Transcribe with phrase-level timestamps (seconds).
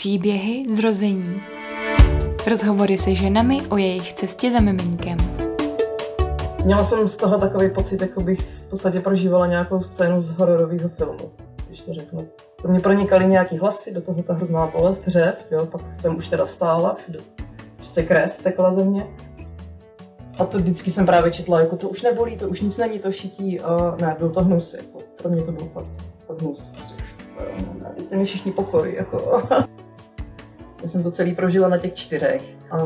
[0.00, 1.42] Příběhy zrození.
[2.48, 5.18] Rozhovory se ženami o jejich cestě za miminkem.
[6.64, 10.88] Měla jsem z toho takový pocit, jako bych v podstatě prožívala nějakou scénu z hororového
[10.88, 11.30] filmu,
[11.66, 12.28] když to řeknu.
[12.62, 16.28] To mě pronikaly nějaký hlasy, do toho ta hrozná bolest, hřev, jo, pak jsem už
[16.28, 17.18] teda stála, všude
[17.76, 19.06] prostě krev tekla ze mě.
[20.38, 23.12] A to vždycky jsem právě četla, jako to už nebolí, to už nic není, to
[23.12, 25.92] šití, a ne, byl to hnus, jako, pro mě to byl fakt,
[26.26, 29.42] fakt hnus, prostě už, mi všichni pokoj, jako.
[30.82, 32.42] Já jsem to celý prožila na těch čtyřech.
[32.70, 32.78] A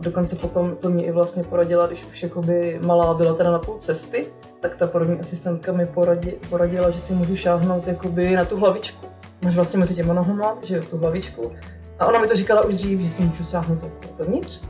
[0.00, 3.76] dokonce potom to mě i vlastně poradila, když už jakoby malá byla teda na půl
[3.78, 4.26] cesty,
[4.60, 9.06] tak ta porodní asistentka mi poradila, poradila že si můžu šáhnout jakoby na tu hlavičku.
[9.42, 11.52] Máš vlastně mezi těma nohama, že tu hlavičku.
[11.98, 14.60] A ona mi to říkala už dřív, že si můžu sáhnout jako dovnitř.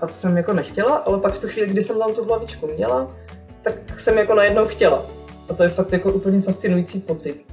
[0.00, 2.66] A to jsem jako nechtěla, ale pak v tu chvíli, kdy jsem tam tu hlavičku
[2.66, 3.10] měla,
[3.62, 5.06] tak jsem jako najednou chtěla.
[5.48, 7.44] A to je fakt jako úplně fascinující pocit.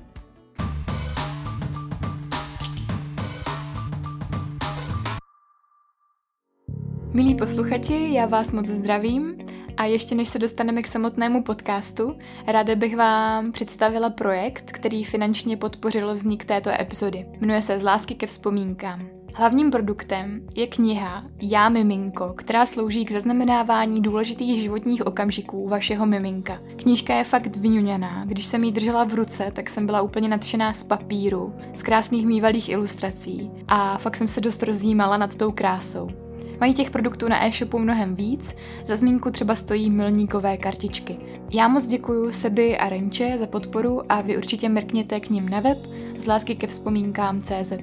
[7.18, 9.38] Milí posluchači, já vás moc zdravím
[9.78, 12.16] a ještě než se dostaneme k samotnému podcastu,
[12.48, 17.26] ráda bych vám představila projekt, který finančně podpořil vznik této epizody.
[17.40, 19.08] Jmenuje se Z lásky ke vzpomínkám.
[19.34, 26.60] Hlavním produktem je kniha Já miminko, která slouží k zaznamenávání důležitých životních okamžiků vašeho miminka.
[26.76, 30.74] Knížka je fakt vyňuňaná, když jsem ji držela v ruce, tak jsem byla úplně nadšená
[30.74, 36.27] z papíru, z krásných mývalých ilustrací a fakt jsem se dost rozjímala nad tou krásou.
[36.60, 38.56] Mají těch produktů na e-shopu mnohem víc,
[38.86, 41.18] za zmínku třeba stojí milníkové kartičky.
[41.52, 45.60] Já moc děkuji Sebi a Renče za podporu a vy určitě mrkněte k ním na
[45.60, 45.78] web
[46.20, 47.74] z lásky ke vzpomínkám CZ.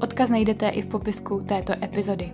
[0.00, 2.32] Odkaz najdete i v popisku této epizody.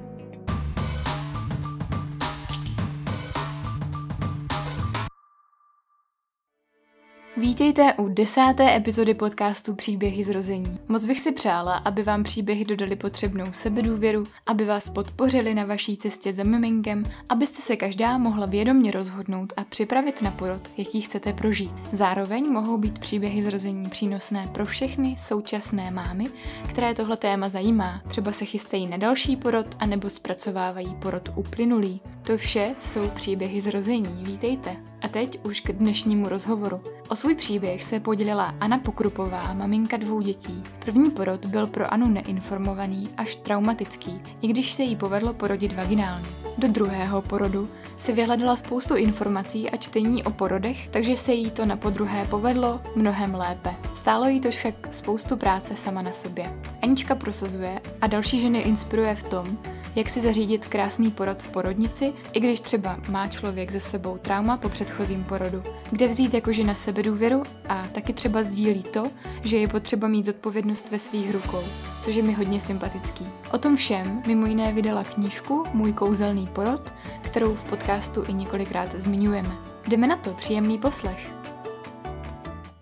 [7.39, 10.79] Vítejte u desáté epizody podcastu Příběhy zrození.
[10.89, 15.97] Moc bych si přála, aby vám příběhy dodali potřebnou sebedůvěru, aby vás podpořili na vaší
[15.97, 21.33] cestě za miminkem, abyste se každá mohla vědomně rozhodnout a připravit na porod, jaký chcete
[21.33, 21.73] prožít.
[21.93, 26.27] Zároveň mohou být příběhy zrození přínosné pro všechny současné mámy,
[26.69, 28.03] které tohle téma zajímá.
[28.09, 32.01] Třeba se chystají na další porod anebo zpracovávají porod uplynulý.
[32.27, 34.25] To vše jsou příběhy zrození.
[34.25, 34.77] Vítejte.
[35.03, 36.81] A teď už k dnešnímu rozhovoru.
[37.09, 40.63] O svůj příběh se podělila Anna Pokrupová, maminka dvou dětí.
[40.85, 46.27] První porod byl pro Anu neinformovaný až traumatický, i když se jí povedlo porodit vaginálně.
[46.59, 51.67] Do druhého porodu si vyhledala spoustu informací a čtení o porodech, takže se jí to
[51.67, 53.77] na podruhé povedlo mnohem lépe.
[53.97, 56.53] Stálo jí to však spoustu práce sama na sobě.
[56.83, 59.59] Anička prosazuje a další ženy inspiruje v tom,
[59.97, 64.57] jak si zařídit krásný porod v porodnici, i když třeba má člověk ze sebou trauma
[64.57, 65.63] po předchozím porodu.
[65.91, 69.11] Kde vzít jako žena sebedůvěru a taky třeba sdílí to,
[69.43, 71.63] že je potřeba mít zodpovědnost ve svých rukou,
[72.05, 73.27] což je mi hodně sympatický.
[73.53, 76.93] O tom všem mimo jiné vydala knížku Můj kouzelný porod,
[77.23, 77.86] kterou v podcastu
[78.29, 79.57] i několikrát zmiňujeme.
[79.89, 81.31] Jdeme na to, příjemný poslech.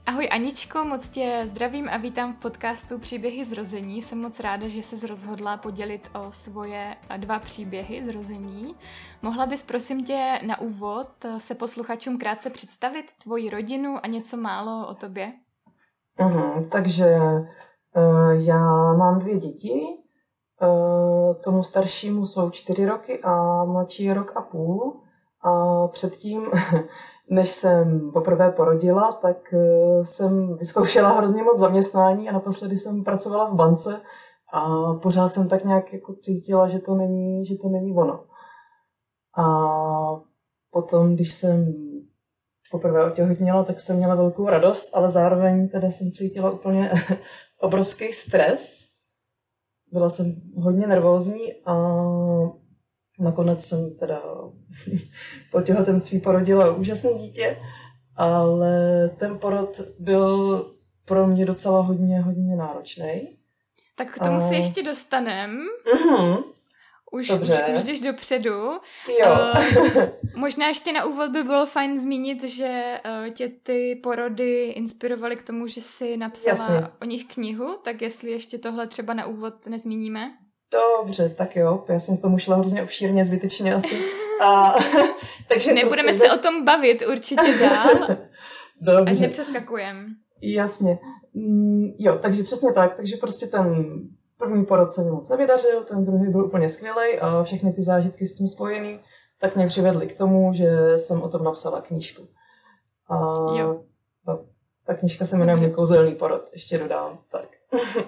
[0.06, 4.02] Ahoj Aničko, moc tě zdravím a vítám v podcastu Příběhy zrození.
[4.02, 8.74] Jsem moc ráda, že se rozhodla podělit o svoje dva příběhy zrození.
[9.22, 14.86] Mohla bys prosím tě na úvod se posluchačům krátce představit tvoji rodinu a něco málo
[14.88, 15.32] o tobě?
[16.20, 17.06] Uhum, takže
[17.96, 20.03] uh, já mám dvě děti.
[20.64, 25.00] Uh, tomu staršímu jsou čtyři roky a mladší je rok a půl.
[25.40, 26.46] A předtím
[27.30, 33.50] než jsem poprvé porodila, tak eh, jsem vyzkoušela hrozně moc zaměstnání a naposledy jsem pracovala
[33.50, 34.00] v bance
[34.52, 38.24] a pořád jsem tak nějak jako cítila, že to není, že to není ono.
[39.36, 39.44] A
[40.70, 41.74] potom, když jsem
[42.70, 46.90] poprvé otěhotněla, tak jsem měla velkou radost, ale zároveň teda jsem cítila úplně
[47.60, 48.83] obrovský stres.
[49.94, 51.74] Byla jsem hodně nervózní a
[53.18, 54.22] Nakonec jsem teda
[55.50, 57.58] po těhotenství porodila úžasné dítě,
[58.16, 60.60] ale ten porod byl
[61.04, 63.38] pro mě docela hodně, hodně náročný.
[63.96, 64.40] Tak k tomu a...
[64.40, 65.58] se ještě dostanem.
[65.94, 66.44] Uh-huh.
[67.14, 67.64] Už, Dobře.
[67.68, 68.50] už, už jdeš dopředu.
[69.20, 69.36] Jo.
[69.54, 70.02] Uh,
[70.34, 75.42] možná ještě na úvod by bylo fajn zmínit, že uh, tě ty porody inspirovaly k
[75.42, 76.88] tomu, že jsi napsala Jasně.
[77.02, 80.30] o nich knihu, tak jestli ještě tohle třeba na úvod nezmíníme.
[80.72, 83.98] Dobře, tak jo, já jsem k tomu šla hrozně obšírně, zbytečně asi.
[84.44, 84.74] A,
[85.48, 86.28] takže Nebudeme prostě...
[86.28, 88.16] se o tom bavit určitě dál,
[88.80, 89.12] Dobře.
[89.12, 90.06] až nepřeskakujeme.
[90.42, 90.98] Jasně.
[91.34, 92.96] Mm, jo, takže přesně tak.
[92.96, 93.86] Takže prostě ten
[94.38, 98.26] první porod se mi moc nevydařil, ten druhý byl úplně skvělý a všechny ty zážitky
[98.26, 99.00] s tím spojený
[99.44, 102.28] tak mě přivedly k tomu, že jsem o tom napsala knížku.
[103.08, 103.16] A
[103.58, 103.84] jo.
[104.84, 107.18] ta knížka se jmenuje Můj kouzelný porod, ještě dodám.
[107.28, 107.48] Tak.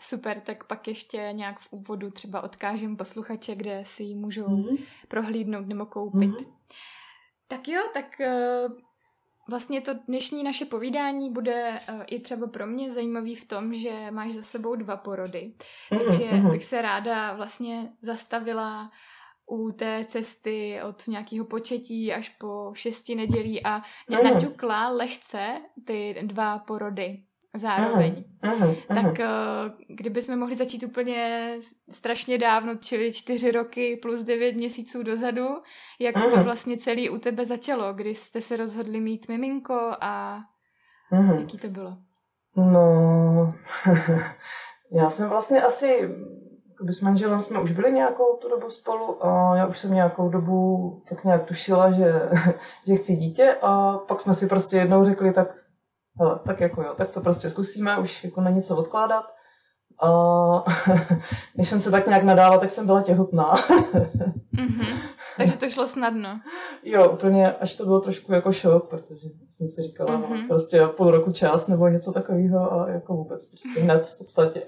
[0.00, 4.78] Super, tak pak ještě nějak v úvodu třeba odkážem posluchače, kde si ji můžou mm-hmm.
[5.08, 6.30] prohlídnout nebo koupit.
[6.30, 6.52] Mm-hmm.
[7.48, 8.72] Tak jo, tak uh,
[9.48, 14.10] vlastně to dnešní naše povídání bude uh, i třeba pro mě zajímavý v tom, že
[14.10, 15.54] máš za sebou dva porody.
[15.90, 16.04] Mm-hmm.
[16.04, 16.50] Takže mm-hmm.
[16.50, 18.90] bych se ráda vlastně zastavila
[19.50, 24.22] u té cesty od nějakého početí až po šesti nedělí a mm-hmm.
[24.22, 27.22] naťukla lehce ty dva porody
[27.54, 28.24] zároveň.
[28.42, 29.02] Aha, aha, aha.
[29.02, 29.26] Tak eh,
[29.88, 31.50] kdyby jsme mohli začít úplně
[31.90, 35.46] strašně dávno, čili čtyři roky plus devět měsíců dozadu,
[36.00, 36.30] jak aha.
[36.30, 40.40] to vlastně celý u tebe začalo, kdy jste se rozhodli mít miminko a
[41.10, 41.34] aha.
[41.34, 41.96] jaký to bylo?
[42.56, 43.54] No,
[44.92, 46.10] já jsem vlastně asi,
[46.78, 50.28] kdyby s manželem jsme už byli nějakou tu dobu spolu a já už jsem nějakou
[50.28, 52.12] dobu tak nějak tušila, že,
[52.86, 55.63] že chci dítě a pak jsme si prostě jednou řekli, tak
[56.20, 59.24] hele, tak jako jo, tak to prostě zkusíme, už jako na něco odkládat.
[60.02, 60.08] A
[61.54, 63.54] když jsem se tak nějak nadála, tak jsem byla těhotná.
[63.54, 64.98] mm-hmm.
[65.36, 66.40] Takže to šlo snadno.
[66.84, 70.42] Jo, úplně, až to bylo trošku jako šok, protože jsem si říkala, mm-hmm.
[70.42, 74.62] no, prostě půl roku čas nebo něco takového a jako vůbec prostě hned v podstatě.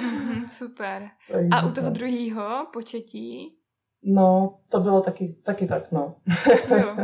[0.00, 1.02] mm-hmm, super.
[1.32, 3.58] Takže, a u toho druhého početí?
[4.04, 6.14] No, to bylo taky, taky tak, no.
[6.70, 6.96] jo.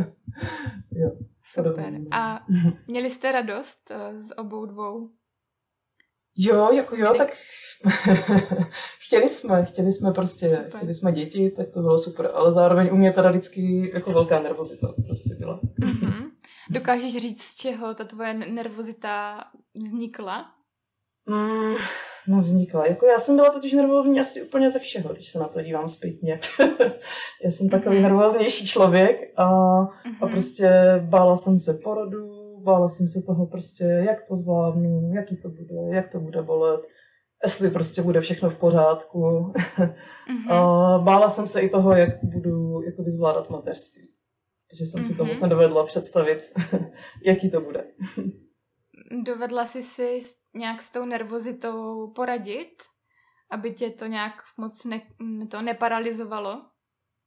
[0.91, 1.11] jo.
[1.55, 2.01] Super.
[2.11, 2.47] A
[2.87, 5.11] měli jste radost eh, z obou dvou?
[6.37, 7.37] Jo, jako jo, tak
[9.07, 10.77] chtěli jsme, chtěli jsme prostě, super.
[10.77, 14.43] chtěli jsme děti, tak to bylo super, ale zároveň u mě teda vždycky jako velká
[14.43, 15.61] nervozita prostě byla.
[15.61, 16.31] Mm-hmm.
[16.71, 19.45] Dokážeš říct, z čeho ta tvoje nervozita
[19.75, 20.51] vznikla?
[21.27, 21.75] Mm,
[22.29, 22.87] no vznikla.
[22.87, 25.89] Jako já jsem byla totiž nervózní asi úplně ze všeho, když se na to dívám
[25.89, 26.41] zpětně.
[27.45, 28.03] já jsem takový mm-hmm.
[28.03, 30.17] nervóznější člověk a, mm-hmm.
[30.21, 30.33] a mhm.
[30.33, 30.71] prostě
[31.01, 35.97] bála jsem se porodu, bála jsem se toho prostě, jak to zvládnu, jaký to bude,
[35.97, 36.81] jak to bude bolet,
[37.43, 39.19] jestli prostě bude všechno v pořádku.
[39.19, 40.53] mm-hmm.
[40.53, 44.09] a bála jsem se i toho, jak budu jako zvládat mateřství.
[44.71, 45.09] Takže jsem mm-hmm.
[45.09, 46.53] si to vlastně nedovedla představit,
[47.25, 47.85] jaký to bude.
[49.25, 50.21] Dovedla jsi si
[50.55, 52.83] nějak s tou nervozitou poradit,
[53.51, 55.03] aby tě to nějak moc ne,
[55.51, 56.63] to neparalizovalo?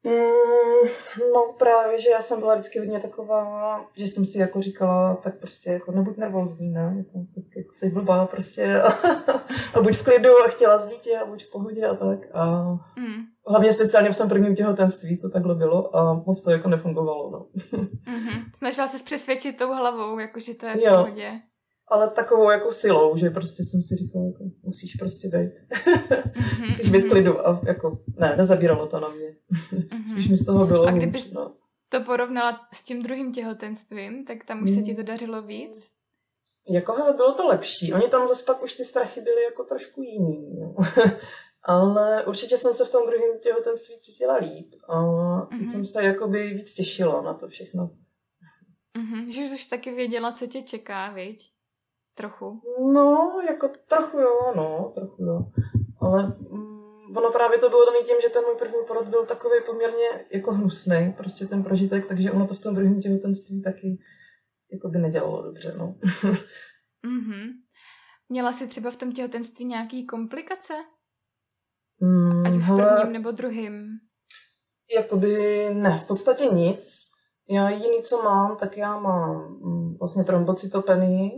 [0.05, 0.89] Mm,
[1.33, 5.39] no právě, že já jsem byla vždycky hodně taková, že jsem si jako říkala, tak
[5.39, 6.93] prostě jako nebuď nervózní, ne?
[6.97, 8.91] Jako, tak jako jsi blbá prostě a,
[9.73, 12.19] a buď v klidu a chtěla z dítě a buď v pohodě a tak.
[12.33, 12.63] A
[12.99, 13.23] mm.
[13.47, 17.47] hlavně speciálně v tom prvním těhotenství to takhle bylo a moc to jako nefungovalo, no.
[17.79, 18.43] Mm-hmm.
[18.57, 20.97] Snažila se přesvědčit tou hlavou, jako že to je v jo.
[20.97, 21.41] pohodě
[21.87, 25.51] ale takovou jako silou, že prostě jsem si říkala, jako, musíš prostě být.
[25.69, 29.35] Mm-hmm, musíš být v klidu a jako, ne, nezabíralo to na mě.
[29.51, 30.11] Mm-hmm.
[30.11, 31.53] Spíš mi z toho bylo A kdybys no.
[31.89, 34.77] to porovnala s tím druhým těhotenstvím, tak tam už mm.
[34.77, 35.89] se ti to dařilo víc?
[36.69, 37.93] Jako hele, bylo to lepší.
[37.93, 40.59] Oni tam zase pak už ty strachy byly jako trošku jiný.
[40.59, 40.75] No.
[41.63, 45.71] ale určitě jsem se v tom druhém těhotenství cítila líp a mm-hmm.
[45.71, 47.89] jsem se jakoby víc těšila na to všechno.
[48.97, 51.54] Mm-hmm, že už taky věděla, co tě čeká, viď?
[52.15, 52.61] Trochu.
[52.93, 55.39] No, jako trochu jo, no, trochu jo.
[56.01, 59.55] Ale mm, ono právě to bylo daný tím, že ten můj první porod byl takový
[59.65, 63.99] poměrně jako hnusný, prostě ten prožitek, takže ono to v tom druhém těhotenství taky
[64.71, 65.95] jako by nedělalo dobře, no.
[67.03, 67.51] mm-hmm.
[68.29, 70.73] Měla jsi třeba v tom těhotenství nějaký komplikace?
[71.99, 73.89] Mm, Ať už v prvním nebo druhým?
[74.95, 77.05] Jakoby ne, v podstatě nic.
[77.49, 81.31] Já jediný, co mám, tak já mám mm, vlastně trombocytopenii,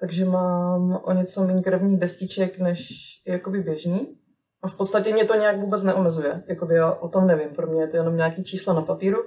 [0.00, 2.90] takže mám o něco méně krevních destiček než
[3.26, 4.16] jakoby běžný.
[4.62, 6.42] A v podstatě mě to nějak vůbec neomezuje.
[6.46, 9.18] Jakoby já o tom nevím, pro mě je to jenom nějaký číslo na papíru,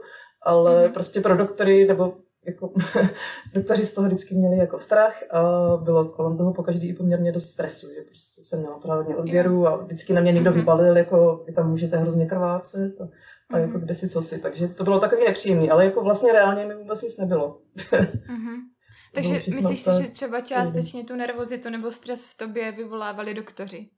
[0.41, 0.93] ale mm-hmm.
[0.93, 2.13] prostě pro doktory nebo
[2.45, 2.73] jako
[3.53, 5.41] doktoři z toho vždycky měli jako strach a
[5.77, 9.75] bylo kolem toho pokaždý i poměrně dost stresu, že prostě jsem měla právě odběru a
[9.75, 10.55] vždycky na mě někdo mm-hmm.
[10.55, 13.09] vybalil, jako vy tam můžete hrozně krvácet a,
[13.49, 13.81] a jako mhm.
[13.81, 17.01] kde si co si, takže to bylo takový nepříjemný, ale jako vlastně reálně mi vůbec
[17.01, 17.59] nic nebylo.
[17.77, 18.57] mm-hmm.
[19.13, 23.89] Takže myslíš si, že třeba částečně tu nervozitu nebo stres v tobě vyvolávali doktoři?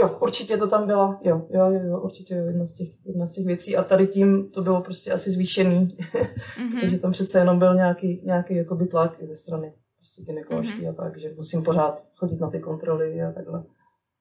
[0.00, 3.26] Jo, určitě to tam byla, jo, jo, jo, jo určitě jo, jedna z, těch, jedna
[3.26, 6.80] z těch věcí a tady tím to bylo prostě asi zvýšený, mm-hmm.
[6.80, 10.90] takže tam přece jenom byl nějaký, nějaký jakoby tlak i ze strany prostě gynekoložky mm-hmm.
[10.90, 13.60] a tak, že musím pořád chodit na ty kontroly a takhle.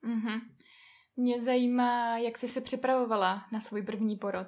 [0.04, 0.42] Mm-hmm.
[1.16, 4.48] Mě zajímá, jak jsi se připravovala na svůj první porod.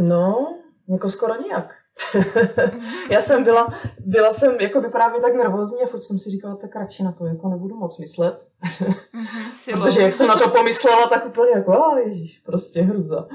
[0.00, 1.81] No, jako skoro nějak.
[3.10, 6.56] já jsem byla, byla jsem jako by právě tak nervózní a furt jsem si říkala,
[6.56, 8.34] tak radši na to jako nebudu moc myslet.
[8.80, 13.28] mm-hmm, Protože jak jsem na to pomyslela, tak úplně jako, a ježíš, prostě hruza.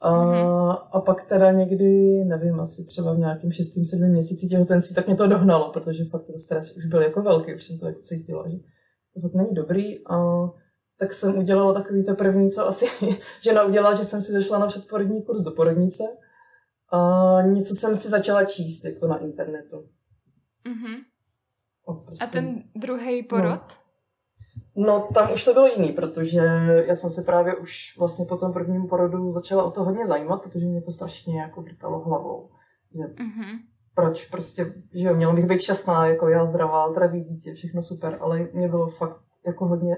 [0.00, 0.78] A, mm-hmm.
[0.92, 1.84] a pak teda někdy,
[2.24, 6.26] nevím, asi třeba v nějakém šestém, sedmém měsíci těhotenství, tak mě to dohnalo, protože fakt
[6.26, 8.56] ten stres už byl jako velký, už jsem to jako cítila, že
[9.14, 10.06] to fakt není dobrý.
[10.06, 10.46] A
[10.98, 12.86] tak jsem udělala takový to první, co asi
[13.42, 16.04] žena udělala, že jsem si zašla na předporodní kurz do porodnice.
[16.92, 16.98] A
[17.42, 19.76] něco jsem si začala číst jako na internetu.
[20.66, 20.96] Mm-hmm.
[21.88, 22.24] A, prostě...
[22.24, 23.60] a ten druhý porod?
[23.60, 23.86] No.
[24.78, 26.40] No, tam už to bylo jiný, protože
[26.86, 30.42] já jsem se právě už vlastně po tom prvním porodu začala o to hodně zajímat,
[30.42, 32.50] protože mě to strašně jako vrtalo hlavou.
[32.94, 33.58] Že mm-hmm.
[33.94, 38.18] Proč prostě, že jo, měla bych být šťastná, jako já zdravá, zdravý dítě, všechno super,
[38.20, 39.96] ale mě bylo fakt jako hodně,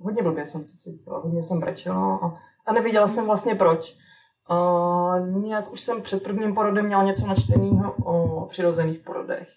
[0.00, 3.96] hodně blbě jsem se cítila, hodně jsem brečela a, a nevěděla jsem vlastně proč.
[4.48, 4.56] A
[5.18, 9.48] nějak už jsem před prvním porodem měla něco načteného o přirozených porodech.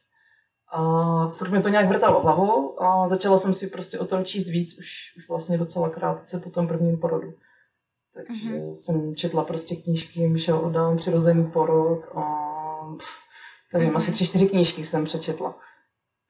[0.71, 0.81] A
[1.27, 4.79] furt mi to nějak vrtalo hlavou a začala jsem si prostě o tom číst víc
[4.79, 7.33] už, už vlastně docela krátce po tom prvním porodu.
[8.13, 8.75] Takže mm-hmm.
[8.75, 12.23] jsem četla prostě knížky Michelle Odám, Přirozený porod a
[13.73, 13.97] nevím, mm-hmm.
[13.97, 15.55] asi tři, čtyři knížky jsem přečetla.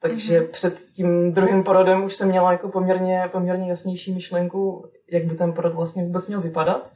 [0.00, 0.50] Takže mm-hmm.
[0.50, 5.52] před tím druhým porodem už jsem měla jako poměrně, poměrně jasnější myšlenku, jak by ten
[5.52, 6.90] porod vlastně vůbec měl vypadat.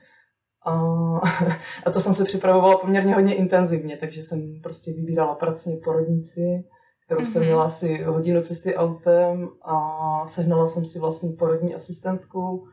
[0.65, 0.73] A,
[1.87, 6.65] a to jsem se připravovala poměrně hodně intenzivně, takže jsem prostě vybírala pracně porodnici,
[7.05, 7.33] kterou mm-hmm.
[7.33, 12.69] jsem měla asi hodinu cesty autem a sehnala jsem si vlastní porodní asistentku.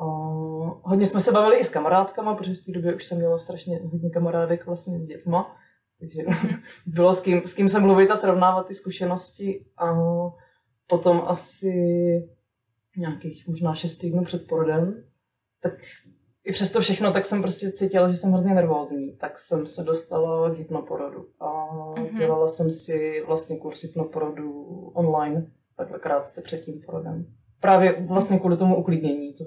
[0.00, 0.04] A
[0.82, 3.80] hodně jsme se bavili i s kamarádkama, protože v té době už jsem měla strašně
[3.84, 5.56] hodně kamarádek vlastně s dětma.
[6.00, 6.58] Takže mm-hmm.
[6.86, 9.64] bylo s kým, s kým se mluvit a srovnávat ty zkušenosti.
[9.78, 9.96] A
[10.88, 11.72] potom asi
[12.96, 15.04] nějakých možná šest týdnů před porodem,
[15.62, 15.72] tak
[16.48, 19.84] i přes to všechno, tak jsem prostě cítila, že jsem hrozně nervózní, tak jsem se
[19.84, 22.18] dostala k hypnoporodu a mm-hmm.
[22.18, 24.52] dělala jsem si vlastně kurz hypnoporodu
[24.94, 27.26] online, takhle krátce před tím porodem.
[27.60, 29.44] Právě vlastně kvůli tomu uklidnění, co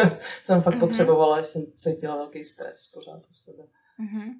[0.42, 0.80] jsem fakt mm-hmm.
[0.80, 3.62] potřebovala, že jsem cítila velký stres pořád u sebe.
[4.00, 4.32] Mm-hmm.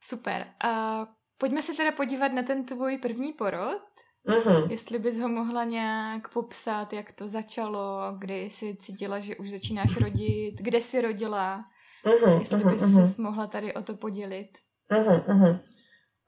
[0.00, 0.46] Super.
[0.64, 1.06] Uh,
[1.38, 3.82] pojďme se teda podívat na ten tvůj první porod.
[4.26, 4.70] Mm-hmm.
[4.70, 9.96] Jestli bys ho mohla nějak popsat, jak to začalo, kdy jsi cítila, že už začínáš
[10.00, 11.64] rodit, kde jsi rodila,
[12.04, 13.06] mm-hmm, jestli mm-hmm, bys mm-hmm.
[13.06, 14.48] se mohla tady o to podělit.
[14.90, 15.60] Mm-hmm, mm-hmm.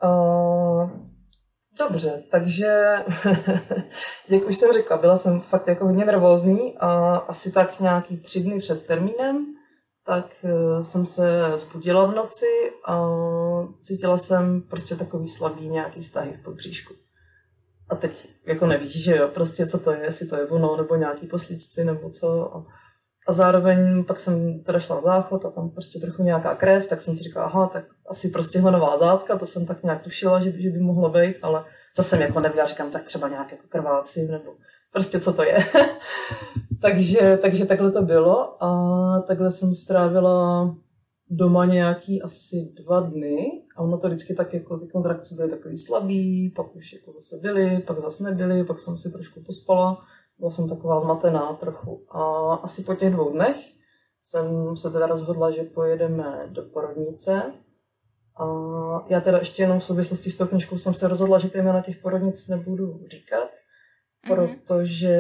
[0.04, 0.90] Uh,
[1.78, 2.94] dobře, takže
[4.28, 8.40] jak už jsem řekla, byla jsem fakt jako hodně nervózní a asi tak nějaký tři
[8.40, 9.46] dny před termínem,
[10.06, 13.02] tak uh, jsem se zbudila v noci a
[13.80, 16.94] cítila jsem prostě takový slabý nějaký stahy v podbříšku
[17.90, 20.96] a teď jako nevíš, že jo, prostě co to je, jestli to je ono, nebo
[20.96, 22.56] nějaký poslíčci, nebo co.
[22.56, 22.66] A,
[23.28, 27.02] a zároveň pak jsem teda šla na záchod a tam prostě trochu nějaká krev, tak
[27.02, 30.62] jsem si říkala, aha, tak asi prostě hlenová zátka, to jsem tak nějak tušila, že,
[30.62, 31.64] že by mohlo být, ale
[31.96, 34.54] zase jsem jako nevěděla, říkám, tak třeba nějak jako krváci, nebo
[34.92, 35.56] prostě co to je.
[36.82, 40.74] takže, takže takhle to bylo a takhle jsem strávila
[41.30, 45.78] doma nějaký asi dva dny a ono to vždycky tak jako ty kontrakce byly takový
[45.78, 50.04] slabý, pak už jako zase byly, pak zase nebyly, pak jsem si trošku pospala,
[50.38, 52.04] byla jsem taková zmatená trochu.
[52.10, 53.56] A asi po těch dvou dnech
[54.22, 57.52] jsem se teda rozhodla, že pojedeme do porodnice.
[58.36, 58.44] A
[59.08, 61.82] já teda ještě jenom v souvislosti s tou knižkou jsem se rozhodla, že ty jména
[61.82, 63.48] těch porodnic nebudu říkat.
[64.26, 65.18] Protože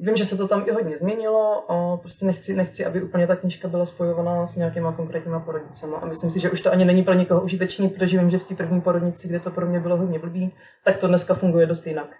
[0.00, 3.36] vím, že se to tam i hodně změnilo a prostě nechci, nechci, aby úplně ta
[3.36, 7.02] knižka byla spojovaná s nějakýma konkrétníma porodnicemi a myslím si, že už to ani není
[7.02, 9.96] pro někoho užitečný, protože vím, že v té první porodnici, kde to pro mě bylo
[9.96, 12.16] hodně blbý, tak to dneska funguje dost jinak.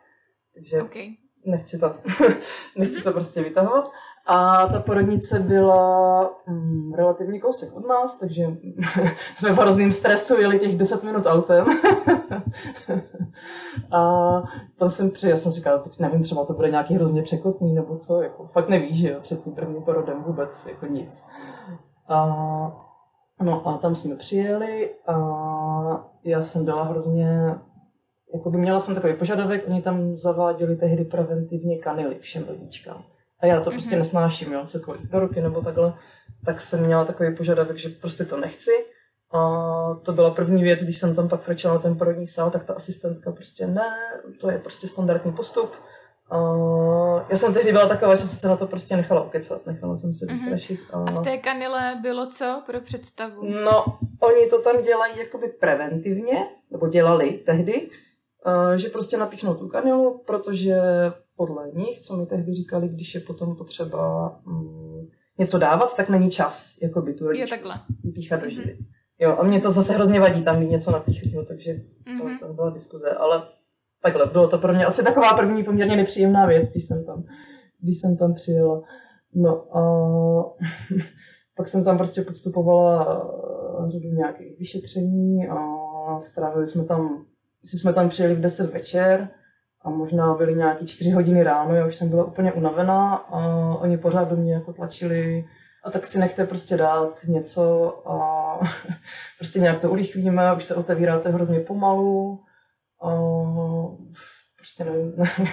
[0.54, 1.08] Takže okay.
[1.44, 1.94] nechci to,
[2.76, 3.90] nechci to prostě vytahovat.
[4.32, 8.42] A ta porodnice byla mm, relativně kousek od nás, takže
[9.36, 11.66] jsme v hrozným stresu jeli těch 10 minut autem.
[13.92, 14.02] a
[14.78, 18.22] tam jsem přijel, jsem říkala, teď nevím, třeba to bude nějaký hrozně překotný nebo co,
[18.22, 21.24] jako fakt nevíš, že jo, před tím prvním porodem vůbec jako nic.
[22.08, 22.26] A,
[23.42, 25.16] no a tam jsme přijeli a
[26.24, 27.54] já jsem byla hrozně
[28.34, 33.04] Jakoby měla jsem takový požadavek, oni tam zaváděli tehdy preventivně kanily všem rodičkám
[33.42, 33.98] a já to prostě mm-hmm.
[33.98, 35.94] nesnáším, jo, cokoliv do ruky nebo takhle,
[36.44, 38.70] tak jsem měla takový požadavek, že prostě to nechci.
[39.32, 39.40] A
[40.02, 42.74] to byla první věc, když jsem tam pak frčela na ten porodní sál, tak ta
[42.74, 43.90] asistentka prostě ne,
[44.40, 45.72] to je prostě standardní postup.
[46.30, 46.36] A
[47.28, 50.14] já jsem tehdy byla taková, že jsem se na to prostě nechala ukecat, nechala jsem
[50.14, 50.34] se mhm.
[50.34, 50.80] vystrašit.
[50.92, 50.96] A...
[50.96, 53.44] a v té kanile bylo co pro představu?
[53.64, 53.84] No,
[54.20, 57.90] oni to tam dělají jakoby preventivně, nebo dělali tehdy,
[58.76, 60.76] že prostě napíchnou tu kanilu, protože
[61.40, 66.30] podle nich, co mi tehdy říkali, když je potom potřeba mm, něco dávat, tak není
[66.30, 67.68] čas, jako by tu rodičku
[68.04, 68.50] vypíchat do mm-hmm.
[68.50, 68.78] živy.
[69.18, 72.38] Jo, a mě to zase hrozně vadí tam mít něco napíchat, takže mm-hmm.
[72.40, 73.42] to, to byla diskuze, ale
[74.02, 77.24] takhle, bylo to pro mě asi taková první poměrně nepříjemná věc, když jsem tam,
[77.80, 78.82] když jsem tam přijela.
[79.34, 79.82] No a
[81.56, 83.22] pak jsem tam prostě podstupovala
[83.86, 85.58] eh, řadu nějakých vyšetření a
[86.22, 87.24] strávili jsme tam,
[87.64, 89.28] jsme tam přijeli v 10 večer,
[89.82, 93.38] A možná byly nějaký čtyři hodiny ráno, já už jsem byla úplně unavená a
[93.80, 95.44] oni pořád do mě jako tlačili
[95.84, 98.60] a tak si nechte prostě dát něco a
[99.38, 102.40] prostě nějak to urychlíme, už se otevíráte hrozně pomalu.
[103.02, 103.10] A
[104.56, 105.12] prostě nevím,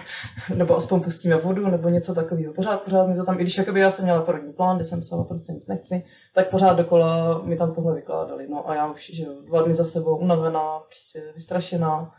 [0.56, 2.54] nebo aspoň pustíme vodu, nebo něco takového.
[2.54, 5.02] Pořád, pořád mi to tam, i když jakoby já jsem měla porodní plán, kde jsem
[5.02, 6.06] psala prostě nic nechci,
[6.36, 8.48] tak pořád dokola mi tam tohle vykládali.
[8.50, 12.14] No a já už, že dva dny za sebou unavená, prostě vystrašená.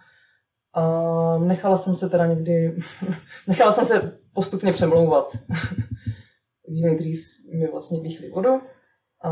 [0.79, 2.77] A nechala jsem se teda někdy,
[3.47, 5.33] nechala jsem se postupně přemlouvat.
[6.67, 7.25] Takže nejdřív
[7.59, 8.61] mi vlastně dýchli vodu
[9.25, 9.31] a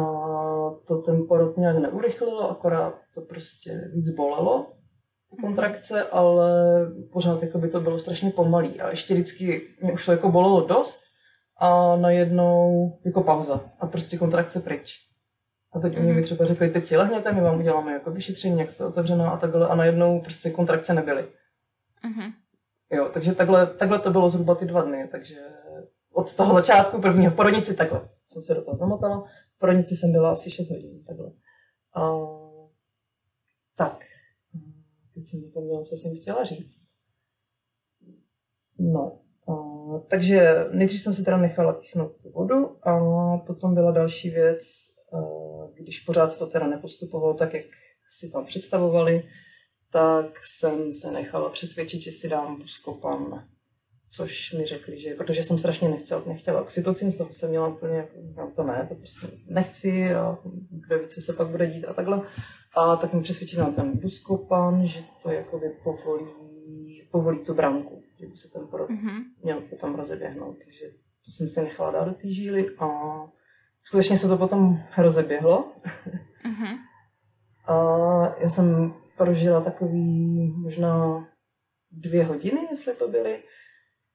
[0.89, 4.73] to ten porod nějak neurychlilo, akorát to prostě víc bolelo
[5.41, 6.51] kontrakce, ale
[7.13, 10.67] pořád jako by to bylo strašně pomalý a ještě vždycky mě už to jako bolelo
[10.67, 11.01] dost
[11.61, 15.06] a najednou jako pauza a prostě kontrakce pryč.
[15.77, 16.25] A teď oni mi mhm.
[16.25, 19.69] třeba řekli, teď si lehněte, my vám uděláme jako vyšetření, jak jste otevřená a takhle
[19.69, 21.23] a najednou prostě kontrakce nebyly.
[21.23, 22.33] Mm-hmm.
[22.91, 25.37] Jo, takže takhle, takhle to bylo zhruba ty dva dny, takže
[26.13, 29.25] od toho začátku prvního v porodnici takhle jsem se do toho zamotala.
[29.57, 31.33] V porodnici jsem byla asi 6 hodin, takhle.
[31.95, 32.11] A,
[33.75, 34.05] tak,
[35.15, 36.83] Teď jsem zapomněla, co jsem chtěla říct.
[38.79, 39.55] No, a,
[40.11, 42.93] takže nejdřív jsem si teda nechala píchnout tu vodu a
[43.39, 44.63] potom byla další věc,
[45.75, 47.65] když pořád to teda nepostupovalo tak, jak
[48.11, 49.29] si tam představovali,
[49.93, 53.49] tak jsem se nechala přesvědčit, že si dám buskopan,
[54.09, 58.09] což mi řekli, že protože jsem strašně nechtěla, nechtěla oxytocin, z toho jsem měla úplně,
[58.37, 60.39] no to ne, to prostě nechci a
[60.71, 62.29] kdo ví, co se pak bude dít a takhle.
[62.77, 68.27] A tak mi přesvědčil na ten buskopan, že to jakoby povolí, povolí tu branku, že
[68.27, 69.23] by se ten porod mm-hmm.
[69.43, 70.59] měl potom rozeběhnout.
[70.65, 70.87] Takže
[71.25, 72.89] to jsem si nechala dát do té žíly a
[73.87, 75.73] skutečně se to potom rozeběhlo.
[76.45, 76.79] Mm-hmm.
[77.67, 77.77] A
[78.41, 81.27] já jsem prožila takový možná
[81.91, 83.43] dvě hodiny, jestli to byly,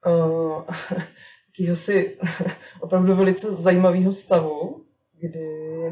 [0.06, 2.18] uh, si
[2.80, 4.84] opravdu velice zajímavého stavu,
[5.20, 5.46] kdy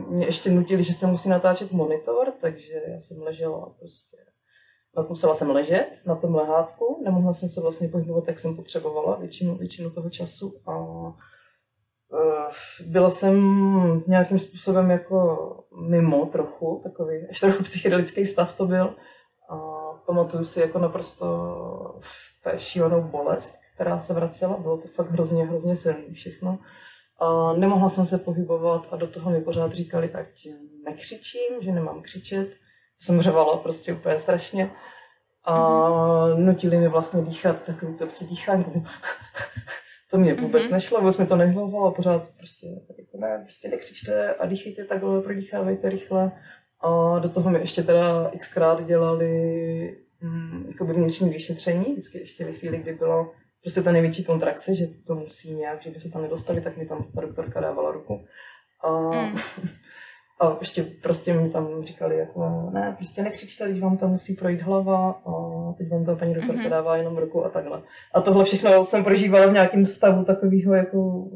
[0.09, 4.16] mě ještě nutili, že se musí natáčet monitor, takže já jsem ležela prostě
[5.09, 9.57] musela jsem ležet na tom lehátku, nemohla jsem se vlastně pohybovat, jak jsem potřebovala většinu,
[9.57, 10.72] většinu toho času a
[12.87, 13.37] byla jsem
[14.07, 15.46] nějakým způsobem jako
[15.88, 18.94] mimo trochu, takový ještě trochu psychedelický stav to byl
[19.51, 19.57] a
[20.07, 22.01] pamatuju si jako naprosto
[22.57, 26.59] šílenou bolest, která se vracela, bylo to fakt hrozně, hrozně silný všechno.
[27.18, 30.49] A nemohla jsem se pohybovat a do toho mi pořád říkali, ať
[30.85, 32.49] nekřičím, že nemám křičet.
[32.49, 34.70] To jsem řevala prostě úplně strašně.
[35.44, 36.38] A mm-hmm.
[36.38, 38.87] nutili mi vlastně dýchat takový to psi dýchání.
[40.11, 40.73] To mě vůbec mm-hmm.
[40.73, 42.66] nešlo, vůbec mi to nehlávalo, pořád prostě,
[42.99, 46.33] jako ne, prostě nekřičte a dýchejte takhle, prodýchávejte rychle.
[46.81, 52.79] A do toho mi ještě teda xkrát dělali mm, vnitřní vyšetření, vždycky ještě ve chvíli,
[52.79, 56.61] kdy bylo prostě ta největší kontrakce, že to musí nějak, že by se tam nedostali,
[56.61, 58.27] tak mi tam ta doktorka dávala ruku.
[58.85, 59.38] A, mm.
[60.40, 64.62] a ještě prostě mi tam říkali, jako ne, prostě nekřičte, teď vám tam musí projít
[64.62, 65.33] hlava a
[65.79, 66.70] teď vám ta paní doktorka mm-hmm.
[66.70, 67.83] dává jenom ruku a takhle.
[68.14, 71.29] A tohle všechno jsem prožívala v nějakém stavu takového jako,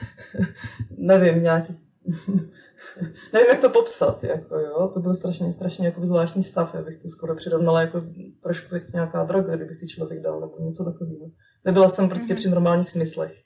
[0.98, 1.78] nevím, nějaký
[3.32, 7.02] nevím, jak to popsat, jako jo, to byl strašně, strašně jako zvláštní stav, já bych
[7.02, 8.02] to skoro přirovnala jako
[8.42, 11.26] trošku jak nějaká droga, kdyby si člověk dal, nebo něco takového.
[11.64, 12.36] Nebyla jsem prostě mm-hmm.
[12.36, 13.42] při normálních smyslech.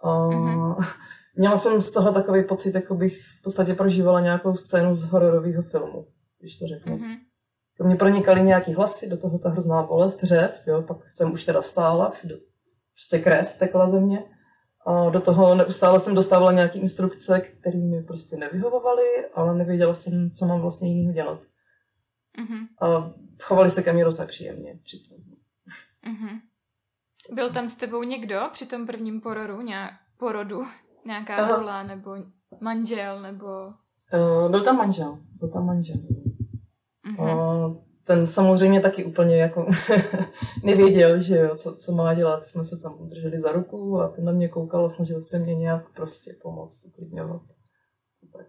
[0.00, 0.84] A mm-hmm.
[1.36, 5.62] Měla jsem z toho takový pocit, jako bych v podstatě prožívala nějakou scénu z hororového
[5.62, 6.06] filmu,
[6.40, 6.98] když to řeknu.
[6.98, 7.16] Mm-hmm.
[7.78, 11.44] To mě pronikaly nějaký hlasy, do toho ta hrozná bolest, hřev, jo, pak jsem už
[11.44, 12.12] teda stála,
[12.94, 14.24] prostě krev tekla ze mě.
[14.86, 20.30] A do toho neustále jsem dostávala nějaké instrukce, které mi prostě nevyhovovaly, ale nevěděla jsem,
[20.30, 21.40] co mám vlastně jiného dělat.
[22.38, 22.66] Mm-hmm.
[22.80, 25.18] A chovali se ke mně dost nepříjemně přitom.
[26.06, 26.40] Mm-hmm.
[27.32, 30.62] Byl tam s tebou někdo při tom prvním porodu, nějak, porodu?
[31.06, 32.16] Nějaká rula nebo
[32.60, 33.46] manžel nebo...
[34.14, 35.96] Uh, byl tam manžel, byl tam manžel.
[37.06, 37.66] Uh-huh.
[37.68, 39.66] Uh, ten samozřejmě taky úplně jako
[40.62, 42.46] nevěděl, že jo, co, co má dělat.
[42.46, 45.54] Jsme se tam udrželi za ruku a ten na mě koukal a snažil se mě
[45.54, 47.42] nějak prostě pomoct, uklidňovat.
[48.32, 48.46] Tak.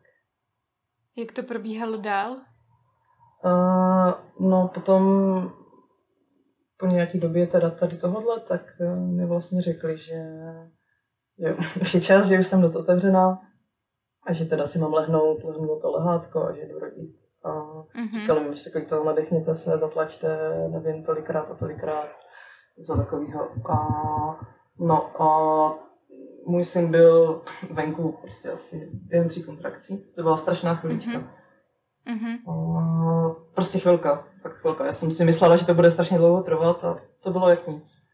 [1.15, 2.31] Jak to probíhalo dál?
[3.45, 4.13] Uh,
[4.49, 5.03] no potom
[6.79, 8.61] po nějaký době teda tady tohohle, tak
[8.95, 10.15] mi vlastně řekli, že
[11.37, 13.41] jo, už je čas, že už jsem dost otevřená
[14.27, 17.15] a že teda si mám lehnout, lehnout to lehátko a že jdu rodit.
[17.43, 18.13] A mm-hmm.
[18.13, 22.07] říkali mi, že se to nadechněte se, zatlačte, nevím, tolikrát a tolikrát,
[22.77, 23.49] za takového.
[23.69, 23.77] A,
[24.79, 25.27] no a
[26.45, 30.03] můj syn byl venku prostě asi během tří kontrakcí.
[30.15, 31.11] To byla strašná chvílička.
[31.11, 31.27] Mm-hmm.
[32.07, 32.51] Mm-hmm.
[32.51, 34.85] A prostě chvilka, tak chvilka.
[34.85, 38.06] Já jsem si myslela, že to bude strašně dlouho trvat a to bylo jak nic.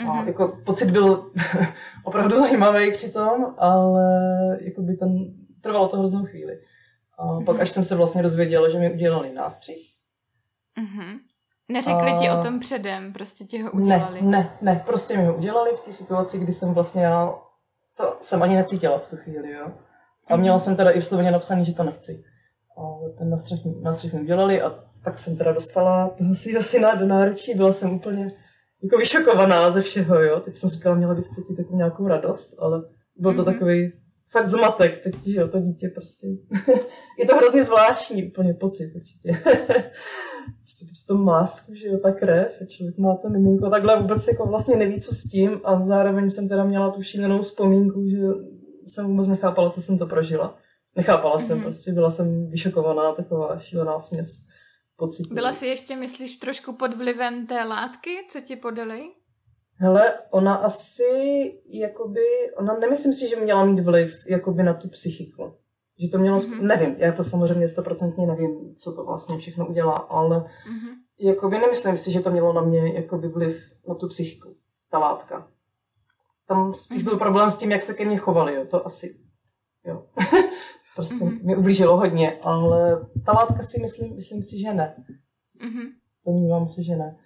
[0.00, 0.28] A mhm.
[0.28, 1.30] jako pocit byl
[2.04, 4.04] opravdu zajímavý přitom, ale
[4.60, 5.08] jako by ten,
[5.60, 6.58] trvalo to hroznou chvíli.
[7.18, 7.44] A mm-hmm.
[7.44, 9.92] pak až jsem se vlastně dozvěděla, že mi udělali nástřih.
[10.80, 11.18] Mm-hmm.
[11.68, 12.18] Neřekli a...
[12.18, 14.22] ti o tom předem, prostě ti ho udělali?
[14.22, 17.34] Ne, ne, ne, prostě mi ho udělali v té situaci, kdy jsem vlastně já,
[17.96, 19.66] to jsem ani necítila v tu chvíli, jo.
[20.26, 20.40] A mm-hmm.
[20.40, 22.24] měla jsem teda i vsloveně napsaný, že to nechci.
[22.78, 22.82] A
[23.18, 27.54] ten nástřih, nástřih mi udělali a tak jsem teda dostala toho svého syna do náručí,
[27.54, 28.32] byla jsem úplně
[28.82, 30.40] jako vyšokovaná ze všeho, jo.
[30.40, 32.82] Teď jsem říkala, měla bych cítit takovou nějakou radost, ale
[33.16, 33.44] byl to mm-hmm.
[33.44, 33.92] takový
[34.30, 36.26] fakt zmatek teď, že jo, to dítě prostě.
[37.18, 39.42] je to hrozně zvláštní úplně pocit určitě.
[40.60, 44.28] prostě teď v tom másku, že jo, ta krev, člověk má to miminko, takhle vůbec
[44.28, 48.18] jako vlastně neví, co s tím a zároveň jsem teda měla tu šílenou vzpomínku, že
[48.86, 50.56] jsem vůbec nechápala, co jsem to prožila.
[50.96, 51.46] Nechápala mm-hmm.
[51.46, 51.64] jsem, mhm.
[51.64, 54.48] prostě byla jsem vyšokovaná, taková šílená směs
[54.98, 55.34] pocitů.
[55.34, 59.02] Byla si ještě, myslíš, trošku pod vlivem té látky, co ti podali?
[59.80, 61.04] Hele, ona asi,
[61.66, 62.20] jakoby,
[62.56, 65.54] ona nemyslím si, že měla mít vliv jakoby na tu psychiku.
[66.00, 66.62] Že to mělo, mm-hmm.
[66.62, 70.94] nevím, já to samozřejmě stoprocentně nevím, co to vlastně všechno udělá, ale mm-hmm.
[71.18, 74.56] jakoby nemyslím si, že to mělo na mě jakoby vliv na tu psychiku,
[74.90, 75.48] ta látka.
[76.48, 77.04] Tam spíš mm-hmm.
[77.04, 79.16] byl problém s tím, jak se ke mně chovali, jo, to asi,
[79.84, 80.06] jo.
[80.98, 81.46] prostě mm-hmm.
[81.46, 84.94] mi ublížilo hodně, ale ta látka si myslím, myslím si, že ne.
[85.64, 85.86] Mm-hmm.
[86.26, 87.16] Domnívám se, že ne.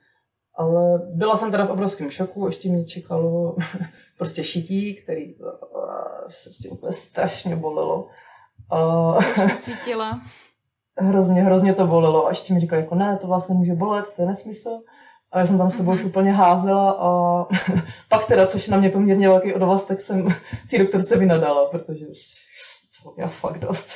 [0.54, 3.56] Ale byla jsem teda v obrovském šoku, ještě mě čekalo
[4.18, 5.34] prostě šití, který
[6.28, 8.08] se s tím úplně strašně bolelo.
[8.70, 9.16] A...
[9.16, 10.20] Už se cítila.
[10.98, 12.26] hrozně, hrozně to bolelo.
[12.26, 14.80] A ještě mi říkali, jako ne, to vás nemůže bolet, to je nesmysl.
[15.32, 16.06] A já jsem tam sebou mm-hmm.
[16.06, 17.44] úplně házela a
[18.08, 20.28] pak teda, což na mě poměrně velký odvaz, tak jsem
[20.70, 22.12] té doktorce vynadala, protože to
[23.18, 23.90] já fakt dost.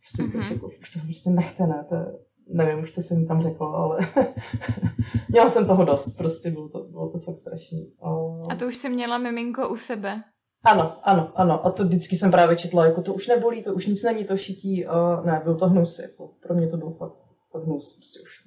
[0.00, 0.52] Prostě, mm-hmm.
[0.52, 2.06] jako, už to prostě nechte, ne, to je,
[2.48, 3.98] nevím už, co jsem mi tam řekla, ale
[5.28, 7.92] měla jsem toho dost, prostě bylo to, bylo to fakt strašný.
[8.02, 8.08] A...
[8.52, 10.22] a to už jsi měla miminko u sebe?
[10.64, 11.66] Ano, ano, ano.
[11.66, 14.36] A to vždycky jsem právě četla, jako to už nebolí, to už nic není, to
[14.36, 14.86] šití.
[14.86, 17.14] A ne, byl to hnus, jako pro mě to byl fakt,
[17.52, 18.44] fakt hnus, prostě už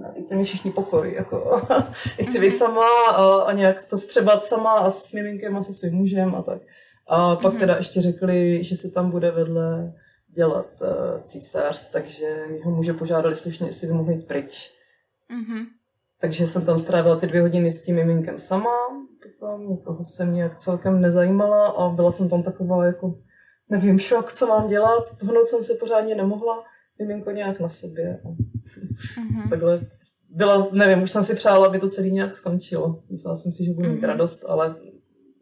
[0.00, 1.62] ne, dejte mi všichni pokoj, jako
[2.22, 2.56] chci být mhm.
[2.56, 6.42] sama a, a nějak to střebat sama a s miminkem a se svým mužem a
[6.42, 6.62] tak.
[7.08, 7.58] A pak mm-hmm.
[7.58, 9.94] teda ještě řekli, že se tam bude vedle
[10.28, 14.70] dělat uh, císař, takže mi ho muže požádali slušně, jestli by mohl jít pryč.
[15.30, 15.66] Mm-hmm.
[16.20, 18.70] Takže jsem tam strávila ty dvě hodiny s tím miminkem sama,
[19.22, 23.18] potom nikoho jsem nějak celkem nezajímala a byla jsem tam taková jako,
[23.68, 26.64] nevím, šok, co mám dělat, pohnout jsem se pořádně nemohla,
[26.98, 28.20] miminko nějak na sobě.
[28.24, 29.48] Mm-hmm.
[29.50, 29.80] Takhle
[30.30, 33.02] byla, nevím, už jsem si přála, aby to celé nějak skončilo.
[33.10, 34.06] Myslela jsem si, že budu mít mm-hmm.
[34.06, 34.76] radost, ale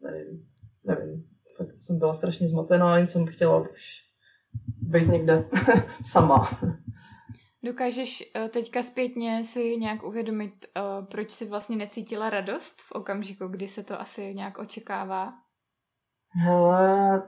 [0.03, 0.43] nevím,
[0.83, 1.23] nevím.
[1.57, 4.03] Fakt jsem byla strašně zmatená, jen jsem chtěla už
[4.81, 5.49] být někde
[6.05, 6.59] sama.
[7.63, 13.47] Dokážeš eh, teďka zpětně si nějak uvědomit, eh, proč si vlastně necítila radost v okamžiku,
[13.47, 15.33] kdy se to asi nějak očekává?
[16.29, 17.23] Hele,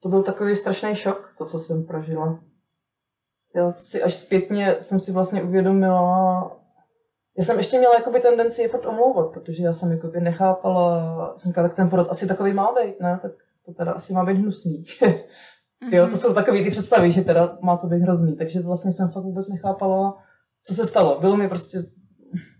[0.00, 2.44] to byl takový strašný šok, to, co jsem prožila.
[3.54, 6.63] Já si až zpětně jsem si vlastně uvědomila,
[7.38, 11.50] já jsem ještě měla jakoby tendenci je furt omlouvat, protože já jsem jakoby nechápala, jsem
[11.50, 13.18] říkala, tak ten porod asi takový má být, ne?
[13.22, 13.32] Tak
[13.66, 14.84] to teda asi má být hnusný.
[15.90, 18.36] Jo, to jsou takové ty představy, že teda má to být hrozný.
[18.36, 20.22] Takže vlastně jsem fakt vůbec nechápala,
[20.62, 21.20] co se stalo.
[21.20, 21.84] Bylo mi prostě,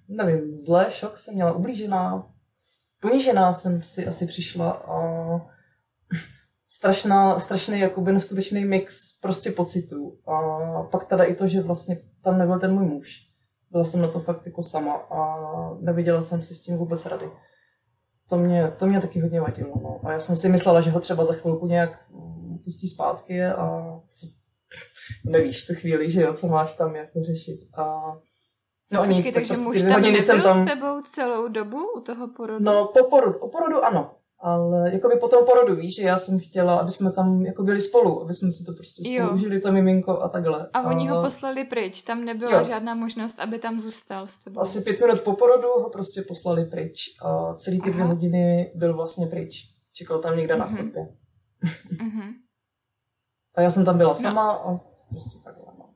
[0.09, 2.27] nevím, zlé, šok, jsem měla ublížená,
[3.01, 4.97] ponížená jsem si asi přišla a
[6.69, 10.19] strašná, strašný jakoby neskutečný mix prostě pocitů.
[10.27, 13.34] A pak teda i to, že vlastně tam nebyl ten můj muž.
[13.75, 15.39] Byla jsem na to fakt jako sama a
[15.81, 17.31] neviděla jsem si s tím vůbec rady.
[18.29, 19.73] To mě, to mě taky hodně vadilo.
[19.83, 20.01] No.
[20.05, 21.91] A já jsem si myslela, že ho třeba za chvilku nějak
[22.65, 23.85] pustí zpátky a
[25.25, 27.61] nevíš tu chvíli, že jo, co máš tam jako řešit.
[27.77, 28.03] A
[28.93, 30.67] No, Počkej, nic, takže prostě muž tam nebyl tam...
[30.67, 32.65] s tebou celou dobu u toho porodu?
[32.65, 34.15] No, po porodu, o porodu ano.
[34.45, 37.63] Ale jako by po tom porodu, víš, že já jsem chtěla, aby jsme tam jako
[37.63, 39.35] byli spolu, aby jsme si to prostě spolu jo.
[39.35, 40.71] užili, to miminko a takhle.
[40.73, 41.15] A oni a...
[41.15, 42.65] ho poslali pryč, tam nebyla jo.
[42.65, 44.61] žádná možnost, aby tam zůstal s tebou.
[44.61, 48.97] Asi pět minut po porodu ho prostě poslali pryč a celý ty dvě hodiny byl
[48.97, 49.55] vlastně pryč.
[49.93, 50.59] Čekal tam někde mm-hmm.
[50.59, 50.77] na mhm.
[50.77, 51.09] chodbě.
[51.93, 52.35] mm-hmm.
[53.57, 54.15] A já jsem tam byla no.
[54.15, 54.69] sama no.
[54.69, 54.81] a
[55.11, 55.65] prostě takhle.
[55.79, 55.91] No.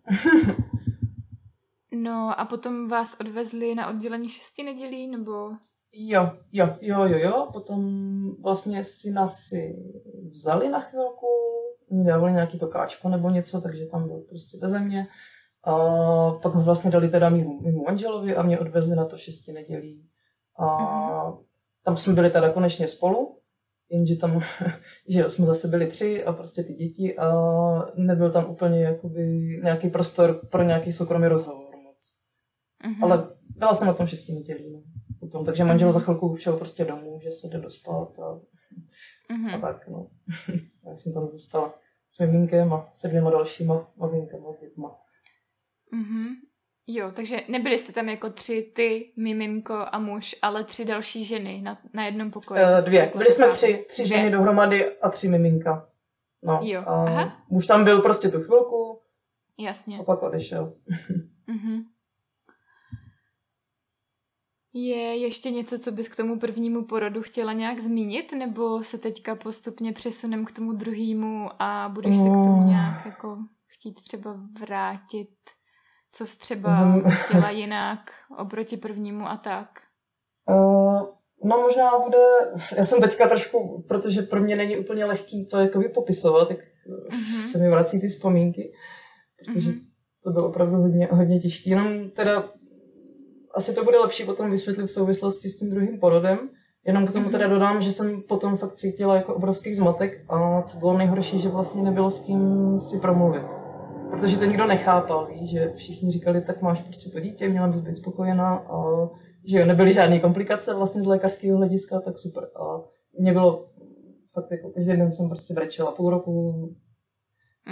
[2.02, 5.50] no a potom vás odvezli na oddělení šesti nedělí, nebo?
[5.92, 7.48] Jo, jo, jo, jo, jo.
[7.52, 7.82] Potom
[8.42, 9.76] vlastně si nás si
[10.30, 11.26] vzali na chvilku,
[11.90, 15.06] mi dávali nějaký to káčko nebo něco, takže tam byl prostě ve země.
[15.64, 15.74] A
[16.30, 20.08] pak ho vlastně dali teda mimo, mimo manželovi a mě odvezli na to šesti nedělí.
[20.58, 21.44] A mm-hmm.
[21.84, 23.38] tam jsme byli teda konečně spolu
[23.90, 24.40] jenže tam,
[25.08, 27.32] že jsme zase byli tři a prostě ty děti a
[27.96, 29.22] nebyl tam úplně jakoby
[29.62, 31.96] nějaký prostor pro nějaký soukromý rozhovor moc.
[32.84, 33.04] Mm-hmm.
[33.04, 34.72] Ale byla jsem na tom šesti nedělí.
[34.72, 34.82] No.
[35.20, 35.44] Potom.
[35.44, 38.40] Takže manžel za chvilku šel prostě domů, že se jde dospat a,
[39.32, 39.54] Mhm.
[39.54, 40.06] a tak, no.
[40.86, 41.74] Já jsem tam zůstala
[42.12, 44.96] s miminkem a se dvěma dalšíma maminkama, dětma.
[45.92, 46.26] Mhm.
[46.86, 51.62] Jo, takže nebyli jste tam jako tři, ty, miminko a muž, ale tři další ženy
[51.62, 52.60] na, na jednom pokoji.
[52.60, 53.00] Eh, dvě.
[53.02, 54.18] Takhle Byli jsme tři, tři Dvě.
[54.18, 55.88] ženy dohromady a tři miminka.
[56.42, 57.42] No, Jo, a aha.
[57.50, 59.00] muž tam byl prostě tu chvilku
[59.58, 59.98] Jasně.
[59.98, 60.72] a pak odešel.
[61.46, 61.82] Mhm.
[64.86, 69.34] Je ještě něco, co bys k tomu prvnímu porodu chtěla nějak zmínit, nebo se teďka
[69.34, 72.66] postupně přesunem k tomu druhému a budeš se k tomu Mm.
[72.66, 75.28] nějak jako chtít třeba vrátit,
[76.12, 77.10] co jsi třeba Mhm.
[77.10, 79.80] chtěla jinak oproti prvnímu a tak?
[80.50, 81.02] Uh,
[81.44, 82.18] no možná bude,
[82.76, 86.58] já jsem teďka trošku, protože pro mě není úplně lehký to jakoby popisovat, tak
[87.10, 87.40] Mhm.
[87.40, 88.72] se mi vrací ty vzpomínky,
[89.46, 89.80] protože Mhm.
[90.24, 91.70] to bylo opravdu hodně, hodně těžké.
[91.70, 92.52] Jenom teda
[93.58, 96.38] asi to bude lepší potom vysvětlit v souvislosti s tím druhým porodem.
[96.86, 97.32] Jenom k tomu Mhm.
[97.32, 101.48] teda dodám, že jsem potom fakt cítila jako obrovský zmatek a co bylo nejhorší, že
[101.48, 102.40] vlastně nebylo s kým
[102.80, 103.42] si promluvit.
[104.10, 107.80] Protože to nikdo nechápal, víš, že všichni říkali, tak máš prostě to dítě, měla bys
[107.80, 109.04] být spokojená a
[109.50, 112.44] že jo, nebyly žádné komplikace vlastně z lékařského hlediska, tak super.
[112.44, 112.80] A
[113.18, 113.66] mě bylo
[114.34, 115.92] fakt jako každý den jsem prostě brečela.
[115.92, 116.52] Půl roku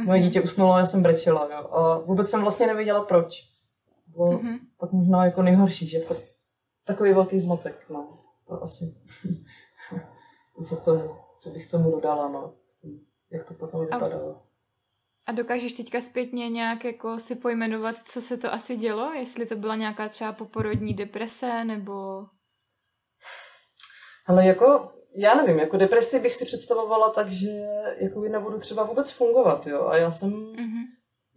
[0.04, 0.26] moje Mhm.
[0.28, 1.48] dítě usnulo a já jsem brečela.
[1.52, 1.68] Jo.
[1.72, 3.55] A vůbec jsem vlastně nevěděla proč.
[4.16, 4.58] Bylo Mhm.
[4.78, 6.22] pak možná jako nejhorší, že fakt
[6.84, 8.18] takový velký zmatek, no.
[8.48, 8.94] To asi,
[10.68, 12.54] co, to, co bych tomu dodala, no.
[13.30, 14.42] Jak to potom vypadalo.
[15.26, 19.12] A dokážeš teďka zpětně nějak jako si pojmenovat, co se to asi dělo?
[19.12, 22.24] Jestli to byla nějaká třeba poporodní deprese, nebo...
[24.26, 27.48] Ale jako, já nevím, jako depresi bych si představovala tak, že
[28.00, 29.86] jako nebudu třeba vůbec fungovat, jo.
[29.86, 30.82] A já jsem, Mhm.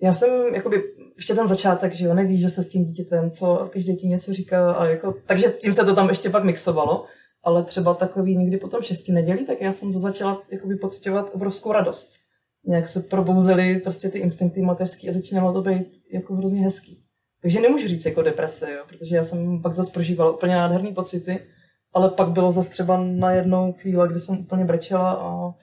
[0.02, 0.84] Já jsem, jakoby,
[1.16, 4.34] ještě ten začátek, že jo, nevíš, že se s tím dítětem, co každý ti něco
[4.34, 7.06] říká a jako, takže tím se to tam ještě pak mixovalo.
[7.44, 12.14] Ale třeba takový někdy potom šesti nedělí, tak já jsem začala jakoby pocitovat obrovskou radost.
[12.66, 17.04] Nějak se probouzely prostě ty instinkty mateřský a začínalo to být jako hrozně hezký.
[17.42, 21.40] Takže nemůžu říct jako deprese, jo, protože já jsem pak zase prožívala úplně nádherný pocity,
[21.94, 25.54] ale pak bylo zase třeba na jednou chvíli, kdy jsem úplně brečela a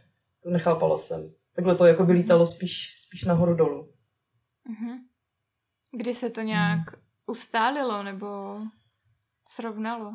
[0.51, 1.31] nechápala jsem.
[1.57, 3.89] Takhle to jako by lítalo spíš, spíš nahoru dolů.
[4.69, 4.99] Mhm.
[5.93, 6.81] Kdy se to nějak
[7.27, 8.59] ustálilo, nebo
[9.49, 10.15] srovnalo?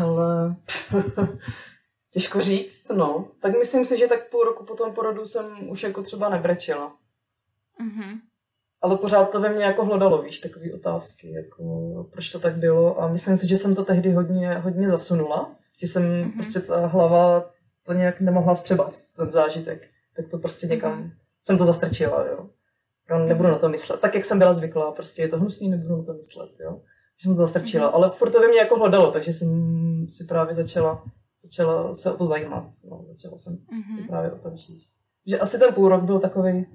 [0.00, 0.56] Ale
[2.10, 3.28] těžko říct, no.
[3.40, 6.96] Tak myslím si, že tak půl roku po tom porodu jsem už jako třeba nebrečela.
[7.78, 8.20] Mhm.
[8.82, 11.64] Ale pořád to ve mně jako hlodalo, víš, takové otázky, jako
[12.12, 13.00] proč to tak bylo.
[13.02, 16.32] A myslím si, že jsem to tehdy hodně, hodně zasunula, že jsem Mhm.
[16.32, 17.50] prostě ta hlava
[17.82, 19.88] to nějak nemohla vstřebat, ten zážitek.
[20.16, 21.12] Tak to prostě někam, Mhm.
[21.44, 22.50] jsem to zastrčila, jo.
[23.12, 24.00] Já nebudu na to myslet.
[24.00, 26.82] Tak, jak jsem byla zvyklá, prostě je to hnusný, nebudu na to myslet, jo.
[27.20, 27.94] Že jsem to zastrčila, Mhm.
[27.94, 29.48] ale furt to ve mně jako hlodalo, takže jsem
[30.08, 31.04] si právě začala,
[31.42, 32.64] začala se o to zajímat.
[32.90, 33.64] No, začala jsem si
[34.00, 34.06] Mhm.
[34.08, 34.92] právě o tom číst.
[35.26, 36.66] Že asi ten půl rok byl takový.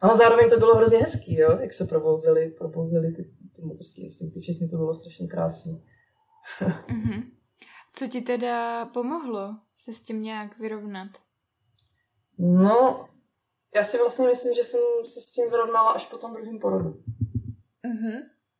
[0.00, 1.58] Ale zároveň to bylo hrozně hezký, jo?
[1.60, 3.22] jak se probouzely, probouzely ty,
[3.56, 5.72] ty motorské instinkty, všechny to bylo strašně krásné.
[6.88, 7.22] Mhm.
[7.94, 11.08] Co ti teda pomohlo se s tím nějak vyrovnat?
[12.38, 13.04] No,
[13.74, 17.02] já si vlastně myslím, že jsem se s tím vyrovnala až po tom druhém porodu.
[17.86, 18.12] Mhm.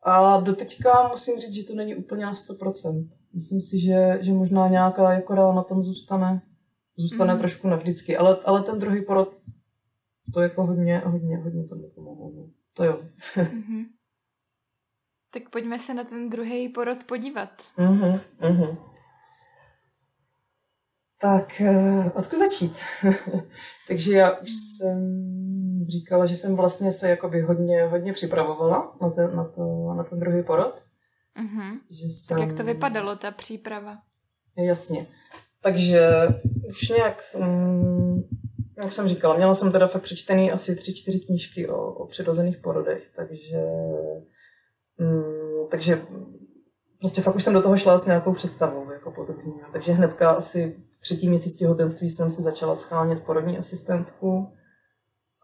[0.03, 3.09] A doteďka musím říct, že to není úplně na 100%.
[3.35, 6.43] Myslím si, že, že možná nějaká jako rána tam zůstane,
[6.97, 7.39] zůstane Mhm.
[7.41, 9.37] trošku navždycky, ale, ale ten druhý porod,
[10.35, 12.33] to jako hodně, hodně, hodně to pomohlo.
[12.37, 12.51] no.
[12.73, 13.03] To jo.
[13.37, 13.85] Mhm.
[15.35, 17.51] Tak pojďme se na ten druhý porod podívat.
[17.77, 18.79] Mhm, mhm.
[21.23, 22.77] Tak, eh, odkud začít?
[23.89, 24.99] Takže já už jsem
[25.89, 30.21] říkala, že jsem vlastně se jakoby hodně, hodně připravovala na ten, na to, na ten
[30.21, 30.83] druhý porod.
[31.39, 31.79] Mhm.
[31.91, 32.37] Že jsem...
[32.37, 33.99] Tak jak to vypadalo, ta příprava?
[34.57, 35.07] Jasně.
[35.63, 36.09] Takže
[36.69, 38.23] už nějak, mm,
[38.79, 42.59] jak jsem říkala, měla jsem teda fakt přečtený asi tři, čtyři knížky o, o přirozených
[42.59, 43.59] porodech, takže,
[44.99, 46.03] mm, takže
[46.99, 49.53] prostě fakt už jsem do toho šla s nějakou představou, jako podobně.
[49.73, 54.53] Takže hnedka asi třetí měsíc těhotenství jsem si začala schánět porodní asistentku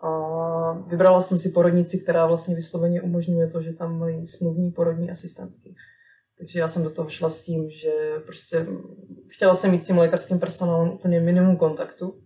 [0.02, 5.10] a vybrala jsem si porodnici, která vlastně vysloveně umožňuje to, že tam mají smluvní porodní
[5.10, 5.74] asistentky.
[6.38, 7.92] Takže já jsem do toho šla s tím, že
[8.24, 8.66] prostě
[9.28, 12.22] chtěla jsem mít s tím lékařským personálem úplně minimum kontaktu,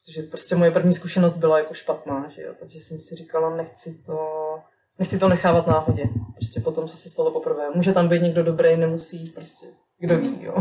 [0.00, 2.54] protože prostě moje první zkušenost byla jako špatná, že jo?
[2.60, 4.18] takže jsem si říkala, nechci to,
[4.98, 6.02] nechci to nechávat náhodě,
[6.34, 7.70] prostě potom, co se stalo poprvé.
[7.74, 9.66] Může tam být někdo dobrý, nemusí, prostě
[9.98, 10.54] kdo ví, jo.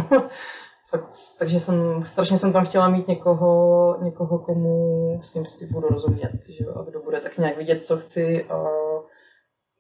[0.92, 5.88] Fakt, takže jsem, strašně jsem tam chtěla mít někoho, někoho, komu, s kým si budu
[5.88, 8.66] rozumět, že a kdo bude tak nějak vidět, co chci a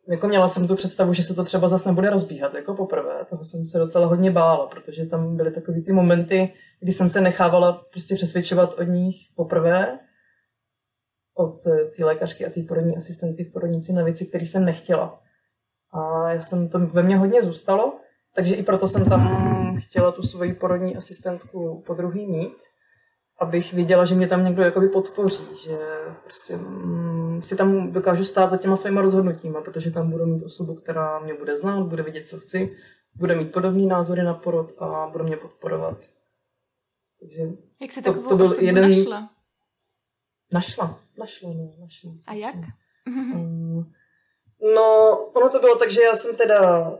[0.10, 3.26] jako měla jsem tu představu, že se to třeba zase nebude rozbíhat jako poprvé.
[3.30, 7.22] Toho jsem se docela hodně bála, protože tam byly takový ty momenty, kdy jsem se
[7.22, 10.00] nechávala prostě přesvědčovat od nich poprvé,
[11.36, 15.22] od eh, té lékařky a té porodní asistentky v porodnici na věci, které jsem nechtěla.
[15.94, 18.00] A já jsem to ve mně hodně zůstalo,
[18.36, 19.51] takže i proto jsem tam
[19.82, 22.58] chtěla tu svoji porodní asistentku po druhý mít,
[23.40, 25.78] abych věděla, že mě tam někdo jakoby podpoří, že
[26.24, 30.76] prostě mm, si tam dokážu stát za těma svýma rozhodnutíma, protože tam budu mít osobu,
[30.76, 32.78] která mě bude znát, bude vidět, co chci,
[33.16, 35.98] bude mít podobné názory na porod a bude mě podporovat.
[37.20, 37.42] Takže
[37.82, 38.90] Jak si takovou to, to byl jeden...
[38.90, 39.30] našla?
[40.52, 42.12] Našla, našla, no, našla.
[42.28, 42.56] A jak?
[43.08, 43.94] Um,
[44.76, 46.92] no, ono to bylo tak, že já jsem teda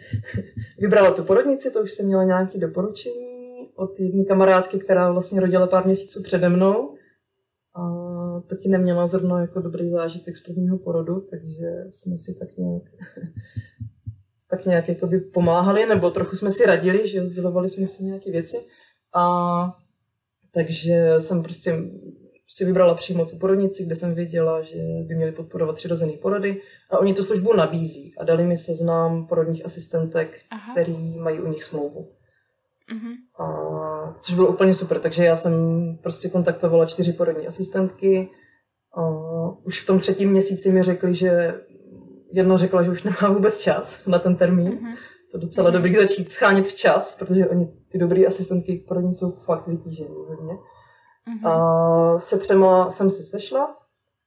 [0.78, 5.66] vybrala tu porodnici, to už jsem měla nějaké doporučení od jedné kamarádky, která vlastně rodila
[5.66, 6.94] pár měsíců přede mnou.
[7.74, 7.82] A
[8.40, 12.82] taky neměla zrovna jako dobrý zážitek z prvního porodu, takže jsme si tak nějak,
[14.50, 18.56] tak nějak jakoby pomáhali, nebo trochu jsme si radili, že sdělovali jsme si nějaké věci.
[19.14, 19.76] A
[20.52, 21.76] takže jsem prostě
[22.52, 26.60] si vybrala přímo tu porodnici, kde jsem věděla, že by měli podporovat přirozený porody
[26.90, 30.72] a oni tu službu nabízí a dali mi seznam porodních asistentek, Aha.
[30.72, 32.12] který mají u nich smlouvu.
[32.92, 33.44] Uh-huh.
[33.44, 35.54] A, což bylo úplně super, takže já jsem
[36.02, 38.28] prostě kontaktovala čtyři porodní asistentky.
[38.96, 39.02] A
[39.64, 41.54] už v tom třetím měsíci mi řekli, že
[42.32, 44.68] jedna řekla, že už nemá vůbec čas na ten termín.
[44.68, 44.96] Uh-huh.
[45.30, 45.72] To je docela uh-huh.
[45.72, 50.54] dobrý začít schánět včas, protože oni, ty dobré asistentky porodní jsou fakt vytížený hodně.
[51.28, 51.48] Uh-huh.
[51.48, 53.76] A se třema jsem se sešla.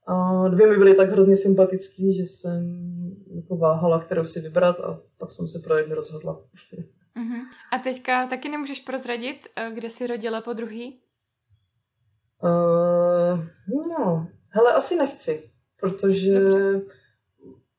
[0.07, 2.61] A dvě mi byly tak hrozně sympatický, že jsem
[3.35, 6.41] jako váhala, kterou si vybrat a pak jsem se pro jednu rozhodla.
[7.15, 7.41] Uh-huh.
[7.71, 10.99] A teďka taky nemůžeš prozradit, eh, kde jsi rodila po druhý?
[12.43, 13.39] Uh,
[13.89, 16.81] no, hele, asi nechci, protože Dobře.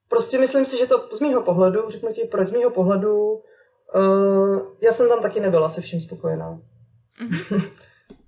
[0.09, 3.43] prostě myslím si, že to z mýho pohledu, řeknu ti proč, z mýho pohledu,
[3.95, 6.61] uh, já jsem tam taky nebyla se vším spokojená.
[7.21, 7.71] Uh-huh.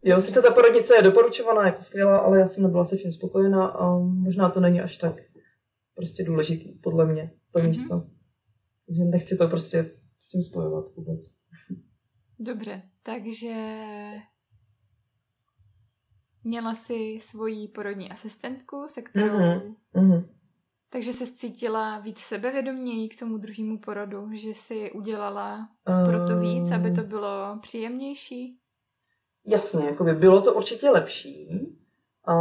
[0.06, 3.66] jo, sice ta porodnice je doporučovaná, jako skvělá, ale já jsem nebyla se vším spokojená
[3.66, 5.14] a možná to není až tak
[5.94, 7.68] prostě důležitý, podle mě, to uh-huh.
[7.68, 8.06] místo.
[8.86, 9.90] Takže nechci to prostě
[10.20, 11.20] s tím spojovat vůbec.
[12.38, 13.54] Dobře, takže
[16.44, 19.38] měla si svoji porodní asistentku, se kterou...
[19.38, 19.74] Mm-hmm.
[19.94, 20.28] Mm-hmm.
[20.88, 26.04] Takže se cítila víc sebevědoměji k tomu druhému porodu, že si udělala uh...
[26.04, 28.58] pro to víc, aby to bylo příjemnější?
[29.46, 31.60] Jasně, jakoby bylo to určitě lepší.
[32.24, 32.34] A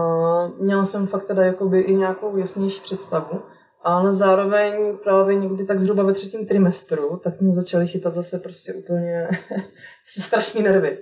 [0.48, 3.42] měla jsem fakt teda jakoby i nějakou jasnější představu
[3.86, 8.74] ale zároveň právě někdy tak zhruba ve třetím trimestru, tak mě začaly chytat zase prostě
[8.74, 9.28] úplně
[10.20, 10.98] strašní nervy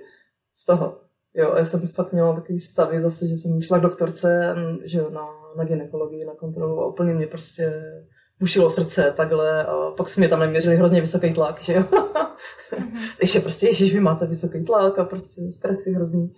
[0.54, 1.00] z toho.
[1.34, 5.10] Jo, já jsem fakt měla takový stavy zase, že jsem šla k doktorce, že jo,
[5.10, 7.82] na, na ginekologii, na kontrolu a úplně mě prostě
[8.40, 11.82] bušilo srdce takhle a pak jsme mě tam neměřili hrozně vysoký tlak, že jo.
[11.82, 12.98] Mm-hmm.
[13.18, 16.34] Takže prostě, ježiš, vy máte vysoký tlak a prostě stresy hrozný.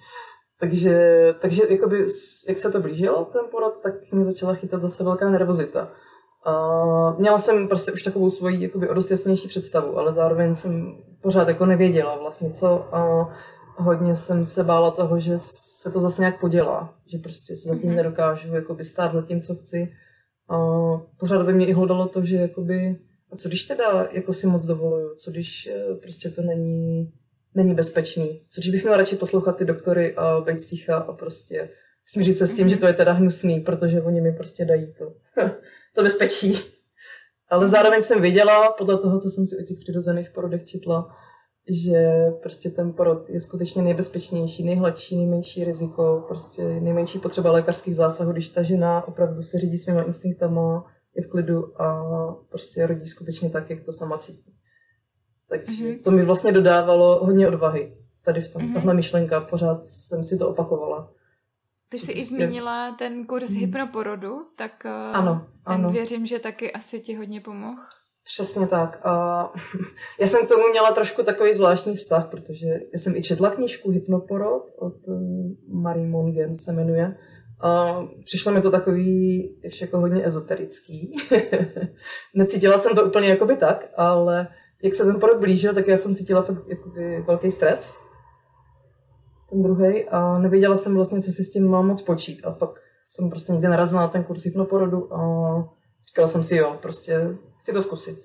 [0.60, 2.06] Takže, takže jakoby,
[2.48, 5.88] jak se to blížilo, ten porod, tak mě začala chytat zase velká nervozita.
[6.46, 10.96] Uh, měla jsem prostě už takovou svoji jakoby o dost jasnější představu, ale zároveň jsem
[11.22, 13.28] pořád jako nevěděla vlastně co a
[13.76, 15.34] hodně jsem se bála toho, že
[15.82, 17.96] se to zase nějak podělá, že prostě se zatím mm-hmm.
[17.96, 19.92] nedokážu jakoby stát za tím, co chci.
[20.48, 20.56] A
[21.18, 22.98] pořád by mě i hlodalo to, že jakoby,
[23.32, 27.12] a co když teda jako si moc dovoluju, co když eh, prostě to není,
[27.54, 31.70] není bezpečný, co když bych měla radši poslouchat ty doktory a být sticha a prostě
[32.06, 35.14] smířit se s tím, že to je teda hnusný, protože oni mi prostě dají to.
[35.94, 36.58] to bezpečí.
[37.48, 41.16] Ale zároveň jsem viděla, podle toho, co jsem si o těch přirozených porodech četla,
[41.70, 48.32] že prostě ten porod je skutečně nejbezpečnější, nejhladší, nejmenší riziko, prostě nejmenší potřeba lékařských zásahů,
[48.32, 50.84] když ta žena opravdu se řídí svýma instinktama,
[51.16, 52.06] je v klidu a
[52.48, 54.54] prostě rodí skutečně tak, jak to sama cítí.
[55.48, 56.02] Takže mm-hmm.
[56.02, 57.96] to mi vlastně dodávalo hodně odvahy.
[58.24, 58.74] Tady v tom, mm-hmm.
[58.74, 61.12] tahle myšlenka, pořád jsem si to opakovala.
[61.88, 62.20] Ty jsi prostě...
[62.20, 63.58] i zmínila ten kurz hmm.
[63.58, 65.90] hypnoporodu, tak uh, ano, ten ano.
[65.90, 67.82] věřím, že taky asi ti hodně pomohl.
[68.26, 69.00] Přesně tak.
[69.06, 69.52] A
[70.20, 73.90] já jsem k tomu měla trošku takový zvláštní vztah, protože já jsem i četla knížku
[73.90, 75.20] Hypnoporod od uh,
[75.68, 77.16] Marie Mongen se jmenuje.
[77.60, 81.16] A přišlo mi to takový ještě jako hodně ezoterický.
[82.34, 84.48] Necítila jsem to úplně jakoby tak, ale
[84.82, 88.06] jak se ten porod blížil, tak já jsem cítila fakt jakoby velký stres
[89.50, 92.44] ten druhý a nevěděla jsem vlastně, co si s tím mám moc počít.
[92.44, 92.70] A pak
[93.06, 95.20] jsem prostě někde narazila na ten kurz hypnoporodu a
[96.08, 97.36] říkala jsem si, jo, prostě
[97.66, 98.18] chci to zkusit.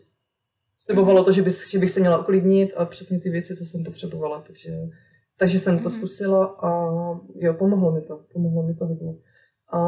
[0.80, 3.84] Slibovalo to, že, bys, že bych se měla uklidnit a přesně ty věci, co jsem
[3.84, 4.44] potřebovala.
[4.48, 4.72] Takže,
[5.38, 5.90] takže jsem to mhm.
[5.90, 6.70] zkusila a
[7.36, 8.22] jo, pomohlo mi to.
[8.34, 9.16] Pomohlo mi to hodně.
[9.74, 9.80] A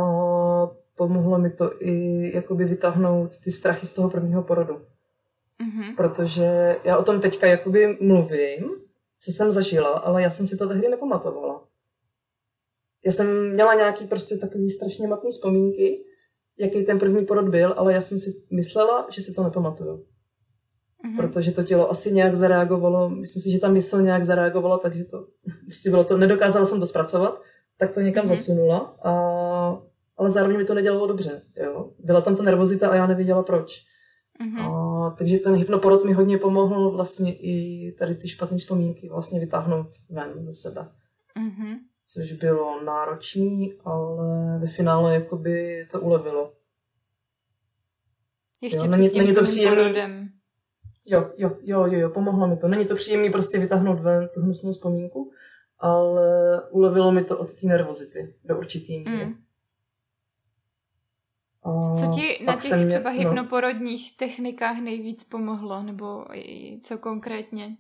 [0.95, 4.81] pomohlo mi to i jakoby vytáhnout ty strachy z toho prvního porodu.
[5.61, 5.95] Mhm.
[5.95, 8.69] Protože já o tom teďka jakoby mluvím,
[9.19, 11.63] co jsem zažila, ale já jsem si to tehdy nepamatovala.
[13.05, 16.05] Já jsem měla nějaký prostě takový strašně matný vzpomínky,
[16.59, 20.05] jaký ten první porod byl, ale já jsem si myslela, že si to nepamatuju.
[21.05, 21.17] Mhm.
[21.17, 25.27] Protože to tělo asi nějak zareagovalo, myslím si, že ta mysl nějak zareagovala, takže to
[25.65, 27.41] prostě bylo to, nedokázala jsem to zpracovat,
[27.77, 28.35] tak to někam Mhm.
[28.35, 29.11] zasunula, a,
[30.17, 31.41] ale zároveň mi to nedělalo dobře.
[31.57, 31.91] Jo.
[31.99, 33.71] Byla tam ta nervozita a já nevěděla proč.
[34.39, 34.59] Mhm.
[34.59, 39.87] A, takže ten hypnoporod mi hodně pomohl vlastně i tady ty špatné vzpomínky vlastně vytáhnout
[40.09, 40.87] ven ze sebe.
[41.37, 41.75] Mhm.
[42.07, 46.53] Což bylo náročný, ale ve finále jakoby to ulevilo.
[48.61, 49.77] Ještě Jo, není- tím není to příjemný.
[49.77, 50.29] porodem.
[51.05, 52.67] Jo, jo, jo, jo, jo, pomohlo mi to.
[52.67, 55.31] Není to příjemný prostě vytáhnout ven tu hnusnou vzpomínku,
[55.79, 59.25] ale ulevilo mi to od té nervozity do určitý míry.
[59.25, 59.43] Mm.
[61.63, 63.17] A Co ti na těch jsem mě- třeba no.
[63.19, 65.83] hypnoporodních technikách nejvíc pomohlo?
[65.83, 66.25] Nebo
[66.83, 67.77] co konkrétně?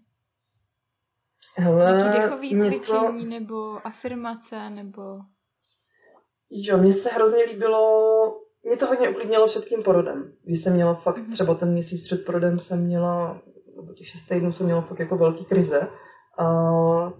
[1.55, 5.01] Hele, Nějaký dechový cvičení nebo afirmace nebo...
[6.49, 7.89] Jo, mně se hrozně líbilo,
[8.63, 10.33] mě to hodně uklidnilo před tím porodem.
[10.43, 11.31] Když jsem měla fakt, Mhm.
[11.31, 13.41] třeba ten měsíc před porodem jsem měla,
[13.75, 15.87] nebo těch šest týdnů jsem měla fakt jako velký krize.
[16.37, 16.45] A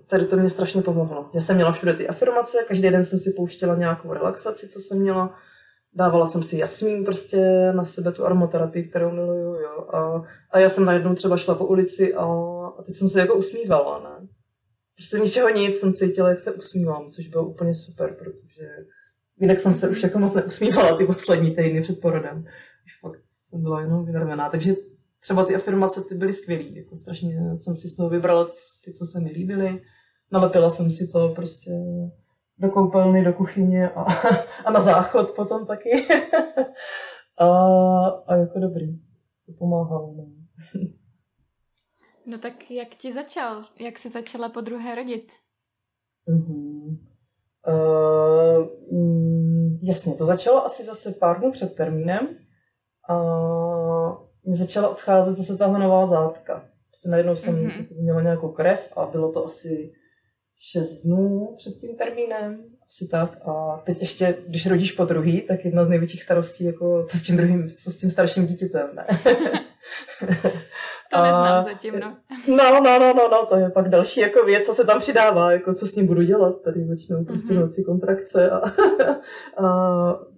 [0.08, 1.30] tady to mě strašně pomohlo.
[1.34, 5.00] Já jsem měla všude ty afirmace, každý den jsem si pouštěla nějakou relaxaci, co jsem
[5.00, 5.36] měla.
[5.96, 9.88] Dávala jsem si jasmín prostě na sebe, tu aromaterapii, kterou miluju, jo.
[9.94, 12.26] A, a já jsem najednou třeba šla po ulici a,
[12.80, 14.28] a teď jsem se jako usmívala, ne.
[14.96, 18.70] Prostě z ničeho nic jsem cítila, jak se usmívám, což bylo úplně super, protože
[19.40, 22.46] jinak jsem se už jako moc neusmívala ty poslední týdny před porodem.
[22.86, 23.20] Už fakt
[23.50, 24.50] jsem byla jenom vynervená.
[24.50, 24.76] Takže
[25.20, 26.76] třeba ty afirmace ty byly skvělý.
[26.76, 28.50] Jako strašně jsem si z toho vybrala
[28.86, 29.82] ty, co se mi líbily.
[30.32, 31.72] Nalepila jsem si to prostě
[32.58, 34.04] do koupelny, do kuchyně a,
[34.66, 36.08] a na záchod potom taky.
[37.40, 37.48] a,
[38.28, 38.98] a jako dobrý.
[39.46, 40.14] To pomáhalo.
[40.18, 40.26] No.
[42.28, 43.62] No tak jak ti začal?
[43.80, 45.32] Jak jsi začala po druhé rodit?
[46.30, 46.98] Mm-hmm.
[47.68, 52.28] Uh, mm, jasně, to začalo asi zase pár dnů před termínem.
[53.10, 53.16] A
[54.44, 56.70] mě začala odcházet zase tahle nová zátka.
[56.90, 57.70] Prostě najednou jsem Mhm.
[57.70, 58.02] mm-hmm.
[58.02, 59.94] měla nějakou krev a bylo to asi
[60.66, 62.58] 6 dnů před tím termínem,
[62.88, 63.38] asi tak.
[63.48, 67.24] A teď ještě, když rodíš po druhý, tak jedna z největších starostí, jako co s
[67.24, 69.06] tím druhým, co s tím starším dítětem, ne?
[71.12, 72.18] To A- neznám zatím, no.
[72.48, 75.52] No, no, no, no, no, to je pak další jako věc, co se tam přidává,
[75.52, 76.62] jako co s ním budu dělat.
[76.62, 77.62] Tady začnou prostě Mhm.
[77.62, 77.66] mm-hmm.
[77.66, 78.58] noci kontrakce a,
[79.58, 79.68] a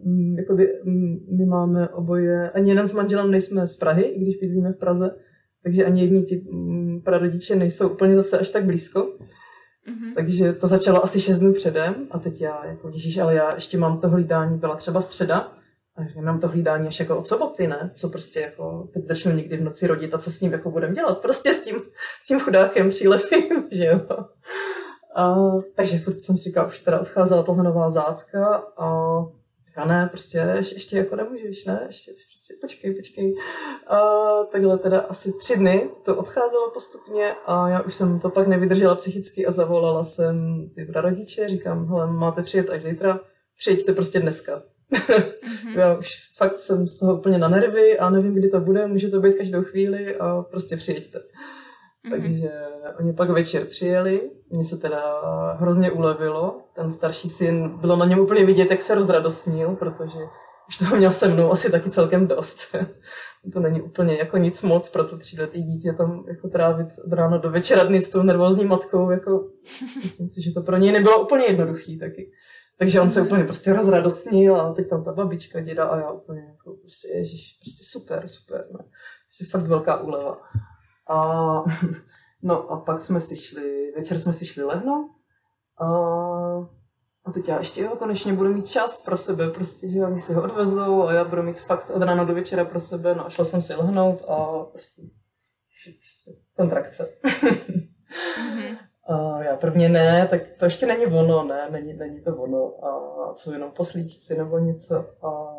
[0.03, 4.37] mm, jakoby, mm, my máme oboje, ani jeden s manželem nejsme z Prahy, i když
[4.37, 5.15] bydlíme v Praze,
[5.63, 9.07] takže ani jedni ti mm, prarodiče nejsou úplně zase až tak blízko.
[9.87, 10.13] Mhm.
[10.15, 13.77] Takže to začalo asi 6 dnů předem a teď já, jako ježíš, ale já ještě
[13.77, 15.51] mám to hlídání, byla třeba středa,
[15.97, 17.91] a já mám to hlídání až jako od soboty, ne?
[17.93, 20.93] Co prostě jako, teď začnu někdy v noci rodit a co s ním jako budem
[20.93, 21.21] dělat?
[21.21, 21.75] Prostě s tím,
[22.23, 24.01] s tím chudákem příletým, že jo?
[25.15, 25.35] A,
[25.75, 29.17] takže furt jsem si říkala, už teda odcházela tohle nová zátka a
[29.77, 32.11] a ne, prostě ještě, jako nemůžeš, ne, ještě,
[32.61, 33.35] počkej, počkej.
[33.87, 33.99] A
[34.51, 38.95] takhle teda asi tři dny to odcházelo postupně a já už jsem to pak nevydržela
[38.95, 43.19] psychicky a zavolala jsem ty rodiče, říkám, hele, máte přijet až zítra,
[43.59, 44.61] přijďte prostě dneska.
[44.89, 45.73] Mhm.
[45.79, 49.09] Já už fakt jsem z toho úplně na nervy a nevím, kdy to bude, může
[49.09, 51.19] to být každou chvíli a prostě přijďte.
[52.03, 52.11] Mhm.
[52.11, 52.51] Takže
[52.99, 55.21] oni pak večer přijeli, mně se teda
[55.59, 56.61] hrozně ulevilo.
[56.75, 60.19] Ten starší syn, bylo na něm úplně vidět, jak se rozradostnil, protože
[60.67, 62.75] už toho měl se mnou asi taky celkem dost.
[63.53, 67.37] to není úplně jako nic moc pro to tříletý dítě tam jako trávit od rána
[67.37, 69.09] do večera dny s tou nervózní matkou.
[69.11, 69.49] Jako,
[69.95, 72.31] myslím si, že to pro něj nebylo úplně jednoduchý taky.
[72.79, 73.27] Takže on se Mhm.
[73.27, 77.57] úplně prostě rozradostnil a teď tam ta babička, děda a já úplně jako prostě, ježiš,
[77.63, 78.65] prostě super, super.
[78.71, 78.85] Ne?
[79.27, 80.37] Prostě fakt velká úleva.
[81.09, 81.17] A,
[82.43, 85.11] no a pak jsme si šli, večer jsme si šli lehnout
[85.81, 85.87] a,
[87.25, 90.33] a teď já ještě jo, konečně budu mít čas pro sebe, prostě, že oni si
[90.33, 93.29] ho odvezou a já budu mít fakt od rána do večera pro sebe, no a
[93.29, 95.01] šla jsem si lehnout a prostě,
[95.83, 97.09] prostě kontrakce.
[98.37, 98.77] Mhm.
[99.07, 102.85] A já prvně ne, tak to ještě není ono, ne, není, není to ono.
[102.85, 104.95] A co jenom poslíčci nebo něco.
[105.25, 105.55] A...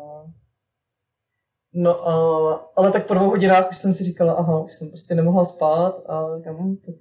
[1.73, 5.15] No a, ale tak po dvou hodinách už jsem si říkala, aha, už jsem prostě
[5.15, 6.95] nemohla spát a říkám, hm, tak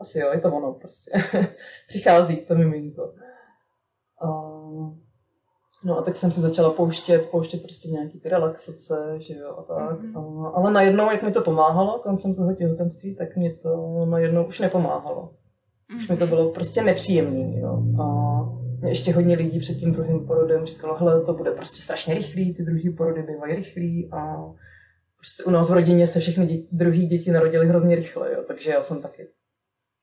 [0.00, 1.10] asi jo, je to ono prostě.
[1.88, 3.14] Přichází to miminko.
[4.22, 4.26] A,
[5.84, 9.62] no a tak jsem si začala pouštět, pouštět prostě nějaký ty relaxace, že jo, a
[9.62, 10.00] tak.
[10.00, 10.16] Mhm.
[10.16, 14.60] A, ale najednou, jak mi to pomáhalo koncem toho těhotenství, tak mi to najednou už
[14.60, 15.30] nepomáhalo.
[15.96, 17.82] Už mi to bylo prostě nepříjemný, jo.
[18.02, 18.36] A
[18.80, 22.54] mě ještě hodně lidí před tím druhým porodem říkalo, hele, to bude prostě strašně rychlý,
[22.54, 24.36] ty druhý porody bývají rychlý a
[25.16, 28.70] prostě u nás v rodině se všechny děti, druhý děti narodily hrozně rychle, jo, takže
[28.70, 29.28] já jsem taky,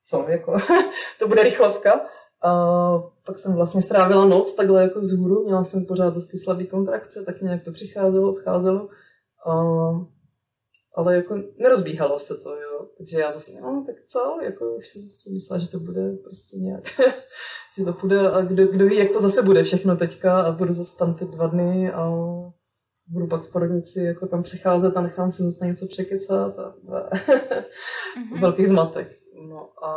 [0.04, 0.56] co, jako,
[1.18, 2.00] to bude rychlovka.
[2.44, 6.64] A pak jsem vlastně strávila noc takhle jako vzhůru, měla jsem pořád zase ty slabé
[6.64, 8.88] kontrakce, tak nějak to přicházelo, odcházelo.
[9.46, 9.54] A,
[10.94, 12.88] ale jako nerozbíhalo se to, jo.
[12.98, 16.56] Takže já zase, no tak co, jako už jsem si myslela, že to bude prostě
[16.56, 16.84] nějak,
[17.78, 20.72] že to půjde a kdo, kdo ví, jak to zase bude všechno teďka a budu
[20.72, 22.10] zase tam ty dva dny a
[23.06, 27.10] budu pak v porodnici jako tam přecházet a nechám si zase něco překecat a, a
[27.14, 28.40] mm-hmm.
[28.40, 29.23] velký zmatek.
[29.48, 29.92] No a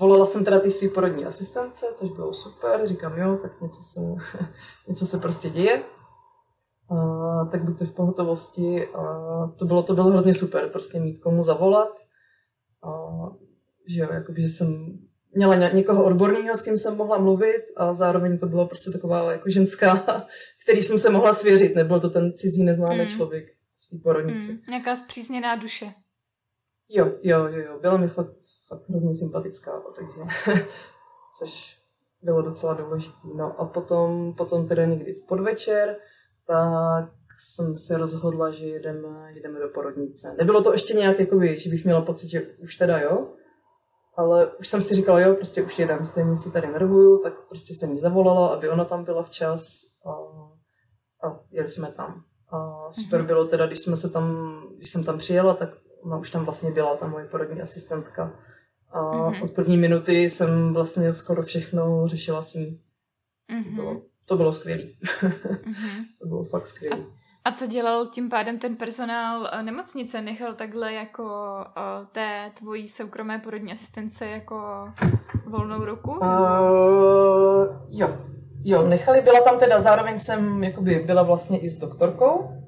[0.00, 4.00] volala jsem teda ty svý porodní asistence, což bylo super, říkám jo, tak něco se,
[4.88, 5.82] něco se prostě děje.
[6.90, 8.86] A, tak buďte v pohotovosti.
[8.86, 9.02] A
[9.58, 11.88] to bylo, to bylo hrozně super, prostě mít komu zavolat.
[12.82, 12.90] A,
[13.88, 14.98] že jo, jakoby, že jsem
[15.34, 19.50] měla někoho odborného, s kým jsem mohla mluvit a zároveň to bylo prostě taková jako
[19.50, 20.26] ženská,
[20.64, 23.08] který jsem se mohla svěřit, nebyl to ten cizí neznámý mm.
[23.08, 23.44] člověk
[23.86, 24.52] v té porodnici.
[24.52, 25.86] Mm, nějaká zpřízněná duše.
[26.94, 28.36] Jo, jo, jo, jo, byla mi fakt,
[28.68, 30.20] fakt hrozně sympatická, takže,
[31.38, 31.78] což
[32.22, 33.28] bylo docela důležité.
[33.36, 35.96] No a potom, potom teda někdy v podvečer,
[36.46, 40.34] tak jsem se rozhodla, že jedeme, jedeme do porodnice.
[40.38, 43.28] Nebylo to ještě nějak, jakoby, že bych měla pocit, že už teda jo,
[44.16, 47.74] ale už jsem si říkala, jo, prostě už jedem, stejně si tady nervuju, tak prostě
[47.74, 50.10] jsem jí zavolala, aby ona tam byla včas a,
[51.28, 52.22] a jeli jsme tam.
[52.52, 53.26] A super mm-hmm.
[53.26, 55.68] bylo teda, když jsme se tam, když jsem tam přijela, tak
[56.02, 58.32] ona už tam vlastně byla, ta moje porodní asistentka.
[58.90, 59.44] A mm-hmm.
[59.44, 62.80] od první minuty jsem vlastně skoro všechno řešila s ní.
[63.52, 63.64] Mm-hmm.
[63.64, 64.82] To bylo, to bylo skvělé.
[64.82, 66.04] mm-hmm.
[66.20, 66.96] to bylo fakt skvělé.
[67.44, 70.22] A, a co dělal tím pádem ten personál eh, nemocnice?
[70.22, 74.88] Nechal takhle jako o, eh, té tvojí soukromé porodní asistence jako
[75.46, 76.10] volnou ruku?
[76.10, 76.26] Uh,
[77.90, 78.18] jo.
[78.64, 82.61] Jo, nechali, byla tam teda, zároveň jsem jakoby byla vlastně i s doktorkou,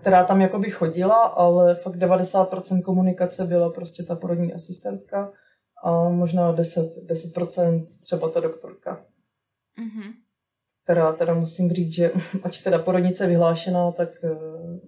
[0.00, 5.32] která tam jakoby chodila, ale fakt 90% komunikace byla prostě ta porodní asistentka
[5.84, 9.06] a možná 10, 10% třeba ta doktorka.
[9.78, 10.12] Mm-hmm.
[10.84, 14.30] Která teda musím říct, že ač teda porodnice vyhlášená, tak eh,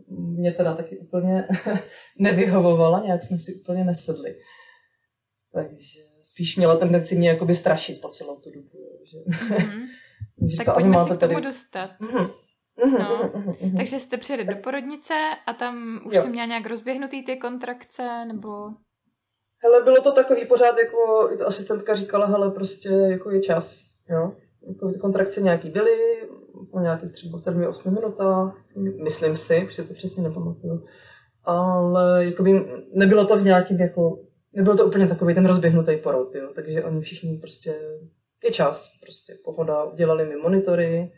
[0.08, 1.48] mě teda taky úplně
[2.18, 4.36] nevyhovovala, nějak jsme si úplně nesedli.
[5.52, 9.00] Takže spíš měla tendenci mě jakoby strašit po celou tu dobu.
[9.04, 9.18] Že...
[9.18, 9.86] Mm-hmm.
[10.64, 11.42] tak pojďme si k tomu tady...
[11.42, 11.90] dostat.
[12.00, 12.30] Mm-hmm.
[12.84, 13.30] Mhm, no.
[13.34, 15.14] Mhm, mhm, Takže jste přijeli do porodnice
[15.46, 18.68] a tam už jsem měla nějak rozběhnutý ty kontrakce, nebo...
[19.64, 24.32] Hele, bylo to takový pořád, jako ta asistentka říkala, hele, prostě jako je čas, jo.
[24.68, 26.28] Jako ty kontrakce nějaký byly,
[26.70, 28.64] po nějakých třeba 7-8 minutách,
[29.02, 30.84] myslím si, už si to přesně nepamatuju.
[31.44, 34.18] Ale jakoby nebylo to v nějakým jako,
[34.54, 36.48] nebylo to úplně takový ten rozběhnutý porod, jo.
[36.54, 37.74] Takže oni všichni prostě,
[38.44, 41.12] je čas, prostě pohoda, udělali mi monitory,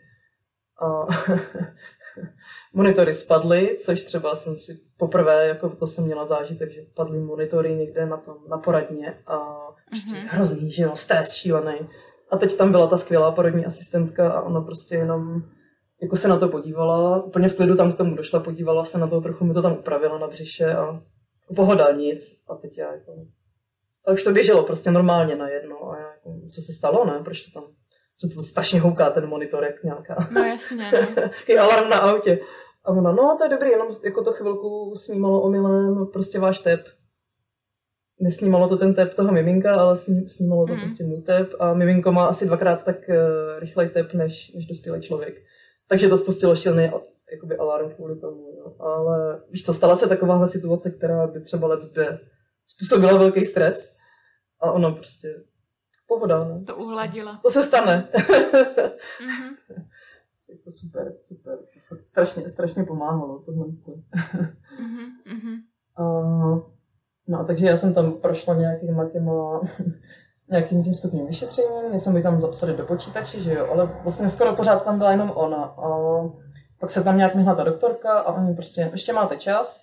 [0.81, 1.07] a
[2.73, 7.75] monitory spadly, což třeba jsem si poprvé, jako to jsem měla zážitek, že padly monitory
[7.75, 9.37] někde na tom, na poradně a
[9.89, 10.27] prostě mm-hmm.
[10.27, 11.89] hrozný, že jo, stres šílený.
[12.31, 15.43] A teď tam byla ta skvělá porodní asistentka a ona prostě jenom
[16.01, 19.07] jako se na to podívala, úplně v klidu tam k tomu došla, podívala se na
[19.07, 20.85] to, trochu mi to tam upravila na břiše a
[21.41, 22.23] jako pohoda, nic.
[22.47, 23.11] A teď já jako...
[24.07, 27.41] A už to běželo prostě normálně najednou a já jako, co se stalo, ne, proč
[27.41, 27.71] to tam
[28.17, 30.27] se to strašně houká ten monitor, jak nějaká.
[30.31, 31.23] No jasně, no.
[31.47, 32.39] je alarm na autě.
[32.85, 36.87] A ona, no to je dobrý, jenom jako to chvilku snímalo omylem, prostě váš tep.
[38.19, 39.95] Nesnímalo to ten tep toho miminka, ale
[40.27, 40.79] snímalo to mm.
[40.79, 43.15] prostě můj tep a miminko má asi dvakrát tak uh,
[43.59, 45.35] rychlej tep, než, než dospělý člověk.
[45.87, 46.91] Takže to spustilo šilný
[47.31, 48.51] jakoby alarm kvůli tomu.
[48.65, 48.85] No.
[48.85, 52.19] Ale víš co, stala se takováhle situace, která by třeba let kde
[52.65, 53.95] způsobila velký stres
[54.59, 55.35] a ono prostě
[56.07, 56.43] pohoda.
[56.43, 56.63] No.
[56.65, 57.39] To uhladila.
[57.43, 58.09] To se stane.
[58.13, 59.85] mm-hmm.
[60.63, 61.57] to super, super.
[61.89, 63.65] To strašně, strašně pomáhalo tohle.
[63.67, 65.61] mm-hmm.
[65.99, 66.59] Uh,
[67.27, 69.61] no a takže já jsem tam prošla nějakýma těma
[70.49, 74.29] nějakým tím stupněm vyšetření, mě jsem mi tam zapsali do počítače, že jo, ale vlastně
[74.29, 75.63] skoro pořád tam byla jenom ona.
[75.63, 75.87] A
[76.79, 79.81] pak se tam nějak myhla ta doktorka a oni prostě, ještě máte čas,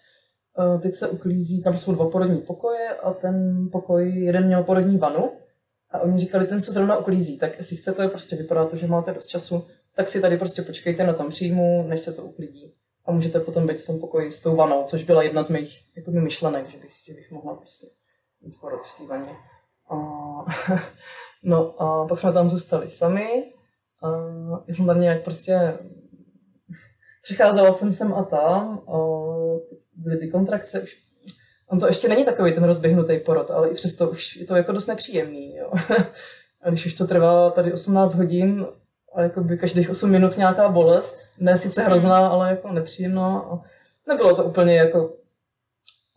[0.82, 5.30] teď se uklízí, tam jsou dva porodní pokoje a ten pokoj, jeden měl porodní vanu
[5.92, 9.12] a oni říkali, ten se zrovna uklízí, tak jestli chcete, prostě vypadá to, že máte
[9.12, 9.66] dost času,
[9.96, 12.74] tak si tady prostě počkejte na tom příjmu, než se to uklidí.
[13.06, 15.80] A můžete potom být v tom pokoji s tou vanou, což byla jedna z mých
[15.96, 17.86] jakoby, myšlenek, že bych, že bych mohla prostě
[18.42, 19.32] mít porod v té vaně.
[19.90, 19.96] A,
[21.42, 23.52] no a pak jsme tam zůstali sami.
[24.02, 24.08] A
[24.68, 25.58] já jsem tam nějak prostě
[27.22, 29.22] přicházela jsem sem a tam, a
[29.94, 31.11] byly ty kontrakce, už
[31.68, 34.72] On to ještě není takový ten rozběhnutý porod, ale i přesto už je to jako
[34.72, 35.56] dost nepříjemný.
[35.56, 35.72] Jo.
[36.62, 38.66] A když už to trvá tady 18 hodin
[39.14, 43.38] a jakoby každých 8 minut nějaká bolest, ne sice hrozná, ale jako nepříjemná.
[43.38, 43.60] A
[44.08, 45.10] nebylo to úplně jako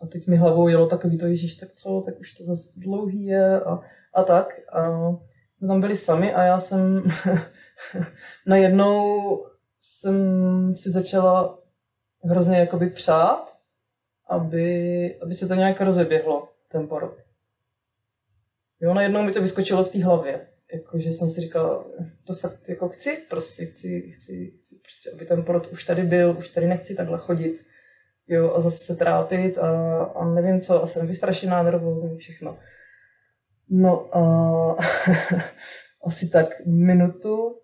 [0.02, 3.26] a teď mi hlavou jelo takový to, Ježíš, tak co, tak už to zase dlouhý
[3.26, 3.80] je a,
[4.14, 4.48] a tak.
[4.72, 5.12] A
[5.58, 7.04] jsme tam byli sami a já jsem
[8.48, 9.46] najednou
[9.82, 11.60] jsem si začala
[12.24, 13.55] hrozně jakoby přát,
[14.28, 17.18] aby, aby se to nějak rozeběhlo, ten porod.
[18.82, 20.48] Jo, najednou mi to vyskočilo v té hlavě.
[20.74, 21.86] Jakože jsem si říkala,
[22.28, 26.36] to fakt jako chci, prostě chci, chci, chci prostě, aby ten porod už tady byl,
[26.40, 27.66] už tady nechci takhle chodit
[28.28, 32.60] jo, a zase se trápit a, a nevím co, a jsem vystrašená, nervózní, všechno.
[33.70, 34.22] No a
[36.06, 37.60] asi tak minutu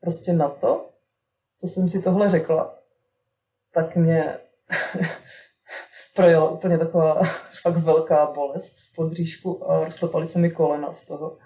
[0.00, 0.90] prostě na to,
[1.56, 2.78] co jsem si tohle řekla,
[3.72, 4.38] tak mě
[6.18, 7.22] projela úplně taková
[7.62, 11.38] fakt velká bolest v podříšku a rozklepaly se mi kolena z toho.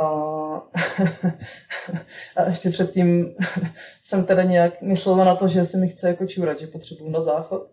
[0.00, 0.06] A,
[2.36, 3.36] a ještě předtím
[4.02, 7.20] jsem teda nějak myslela na to, že se mi chce jako čurat, že potřebuju na
[7.20, 7.70] záchod.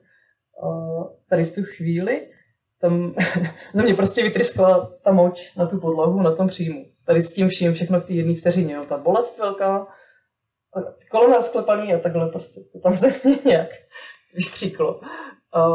[0.63, 0.67] A
[1.29, 2.27] tady v tu chvíli
[2.81, 3.15] tam
[3.73, 6.85] ze mě prostě vytryskla ta moč na tu podlahu, na tom příjmu.
[7.05, 8.73] Tady s tím vším všechno v té jedné vteřině.
[8.73, 8.85] Jo.
[8.89, 9.87] Ta bolest velká,
[11.11, 13.69] kolena sklepaný a takhle prostě to tam ze mě nějak
[14.33, 15.01] vystříklo.
[15.53, 15.69] A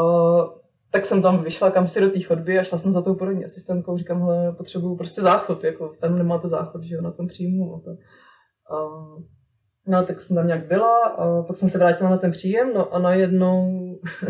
[0.91, 3.45] tak jsem tam vyšla kam si do té chodby a šla jsem za tou porodní
[3.45, 7.75] asistentkou, říkám, hele, potřebuju prostě záchod, jako tam nemáte záchod, že jo, na tom příjmu.
[7.75, 7.91] A to.
[8.75, 8.77] A,
[9.87, 12.95] no, tak jsem tam nějak byla a pak jsem se vrátila na ten příjem, no
[12.95, 13.81] a najednou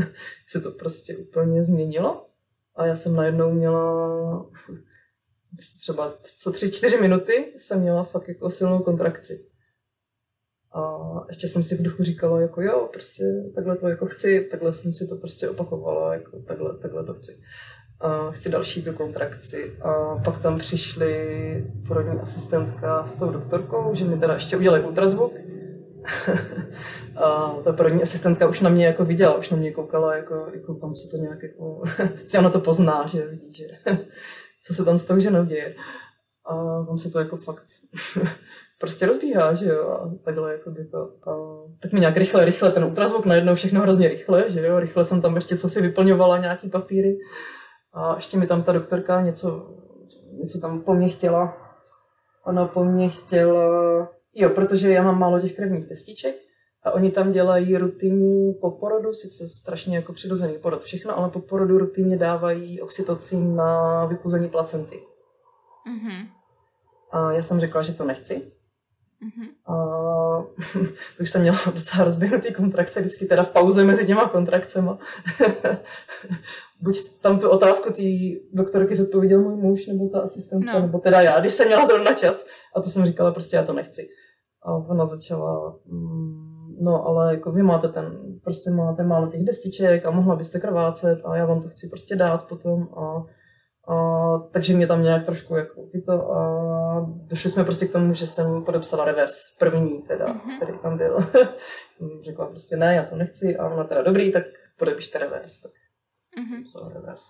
[0.48, 2.26] se to prostě úplně změnilo
[2.76, 4.46] a já jsem najednou měla
[5.80, 9.46] třeba co tři, čtyři minuty jsem měla fakt jako silnou kontrakci.
[10.76, 13.24] A ještě jsem si v duchu říkala, jako jo, prostě
[13.54, 17.40] takhle to jako chci, takhle jsem si to prostě opakovala, jako takhle, takhle to chci.
[18.00, 19.72] A chci další tu kontrakci.
[19.82, 21.14] A pak tam přišli
[21.88, 25.32] porodní asistentka s tou doktorkou, že mi teda ještě udělali ultrazvuk.
[27.16, 30.74] a ta porodní asistentka už na mě jako viděla, už na mě koukala, jako, jako
[30.74, 31.82] tam se to nějak jako,
[32.24, 33.66] si ona to pozná, že vidí, že
[34.64, 35.74] co se tam s tou ženou děje.
[36.46, 37.66] A tam se to jako fakt
[38.78, 40.98] prostě rozbíhá, že jo, a takhle jako by to.
[40.98, 41.36] A,
[41.82, 45.20] tak mi nějak rychle, rychle ten ultrazvuk, najednou všechno hrozně rychle, že jo, rychle jsem
[45.20, 47.18] tam ještě co si vyplňovala, nějaký papíry.
[47.92, 49.74] A ještě mi tam ta doktorka něco,
[50.32, 51.56] něco tam po mně chtěla.
[52.46, 56.34] Ona po mně chtěla, jo, protože já mám málo těch krevních destiček,
[56.86, 61.40] a oni tam dělají rutinní po porodu, sice strašně jako přirozený porod všechno, ale po
[61.40, 64.96] porodu rutinně dávají oxytocin na vypuzení placenty.
[64.96, 66.26] Mm-hmm.
[67.12, 68.52] A já jsem řekla, že to nechci,
[69.22, 69.72] Mm-hmm.
[69.72, 69.76] A
[71.20, 74.90] už jsem měla docela rozběhnutý kontrakce, vždycky teda v pauze mezi těma kontrakcemi.
[76.80, 78.02] Buď tam tu otázku té
[78.52, 80.80] doktorky zodpověděl můj muž, nebo ta asistentka, no.
[80.80, 82.46] nebo teda já, když jsem měla zrovna čas.
[82.76, 84.08] A to jsem říkala, prostě já to nechci.
[84.62, 90.06] A ona začala, mm, no ale jako vy máte ten, prostě máte málo těch destiček
[90.06, 93.24] a mohla byste krvácet a já vám to chci prostě dát potom a
[93.88, 98.26] a, takže mě tam nějak trošku jako to a došli jsme prostě k tomu, že
[98.26, 100.56] jsem podepsala revers, první teda, mm-hmm.
[100.56, 101.18] který tam byl.
[102.24, 104.44] Řekla prostě ne, já to nechci a ona teda dobrý, tak
[104.78, 105.60] podepište revers.
[105.60, 105.72] Tak
[106.38, 106.92] mm-hmm.
[106.92, 107.22] revers.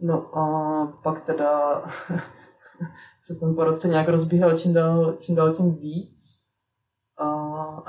[0.00, 1.82] No a pak teda
[3.24, 6.40] se ten po roce nějak rozbíhal čím dál, čím dál tím víc.
[7.18, 7.26] A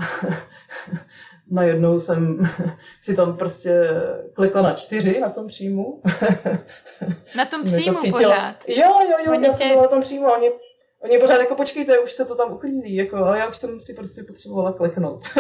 [1.52, 2.50] najednou jsem
[3.04, 3.90] si tam prostě
[4.34, 6.02] klikla na čtyři na tom příjmu.
[7.36, 8.56] Na tom příjmu pořád?
[8.68, 9.58] Jo, jo, jo, oni já tě...
[9.58, 10.52] jsem na tom příjmu oni,
[11.00, 13.94] oni pořád jako počkejte, už se to tam uklízí, jako, ale já už jsem si
[13.94, 15.24] prostě potřebovala kleknout.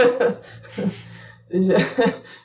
[1.49, 1.75] že,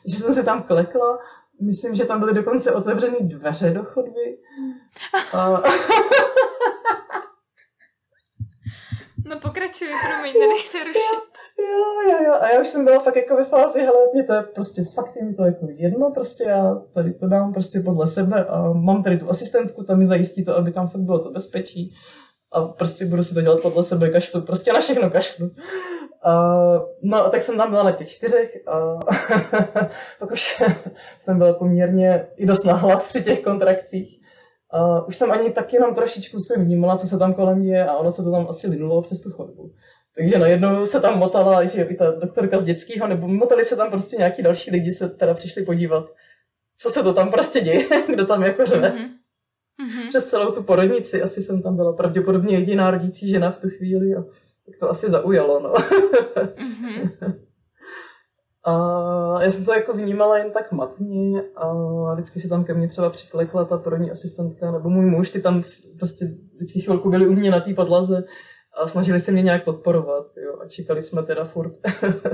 [0.05, 1.19] že jsem se tam klekla,
[1.61, 4.39] myslím, že tam byly dokonce otevřené dveře do chodby.
[5.35, 5.63] A...
[9.29, 11.37] no pokračuj, promiň, nenech se rušit.
[11.59, 12.35] Jo, jo, jo.
[12.41, 15.17] A já už jsem byla fakt jako ve fázi, hele, mě to je prostě fakt
[15.17, 19.03] je mi to jako jedno, prostě já tady to dám prostě podle sebe a mám
[19.03, 21.95] tady tu asistentku, ta mi zajistí to, aby tam fakt bylo to bezpečí
[22.53, 25.51] a prostě budu si to dělat podle sebe, kašlu, prostě na všechno kašlu.
[26.23, 26.33] A,
[27.03, 28.99] no a tak jsem tam byla na těch čtyřech a
[30.19, 30.63] pak už
[31.19, 34.26] jsem byla poměrně i dost nahlas při těch kontrakcích.
[34.71, 37.97] A už jsem ani tak jenom trošičku se vnímala, co se tam kolem je a
[37.97, 39.73] ono se to tam asi linulo přes tu chodbu.
[40.17, 43.91] Takže najednou se tam motala, že i ta doktorka z dětského, nebo motali se tam
[43.91, 46.05] prostě nějaký další lidi se teda přišli podívat,
[46.77, 48.89] co se to tam prostě děje, kdo tam jako řve.
[48.89, 50.09] Mm-hmm.
[50.09, 54.15] Přes celou tu porodnici, asi jsem tam byla pravděpodobně jediná rodící žena v tu chvíli
[54.15, 54.23] a
[54.67, 55.73] tak to asi zaujalo, no.
[55.73, 57.35] mm-hmm.
[58.67, 61.75] A já jsem to jako vnímala jen tak matně a
[62.15, 65.65] vždycky si tam ke mně třeba přiklekla ta porodní asistentka nebo můj muž, ty tam
[65.99, 66.25] prostě
[66.57, 68.25] vždycky chvilku byli u mě na té podlaze
[68.83, 71.73] a snažili se mě nějak podporovat, jo, a čekali jsme teda furt,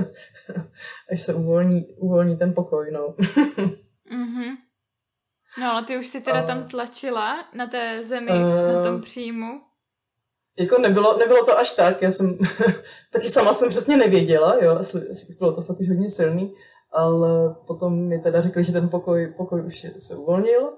[1.11, 3.15] až se uvolní, uvolní ten pokoj, no.
[4.11, 4.55] mm-hmm.
[5.59, 6.43] No ale ty už si teda a...
[6.43, 8.73] tam tlačila na té zemi, uh...
[8.73, 9.61] na tom příjmu.
[10.59, 12.37] Jako nebylo, nebylo to až tak, já jsem
[13.11, 14.79] taky sama jsem přesně nevěděla, jo,
[15.39, 16.53] bylo to fakt už hodně silný,
[16.91, 20.69] ale potom mi teda řekli, že ten pokoj, pokoj už se uvolnil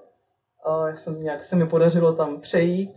[0.66, 2.92] a já jsem nějak se mi podařilo tam přejít,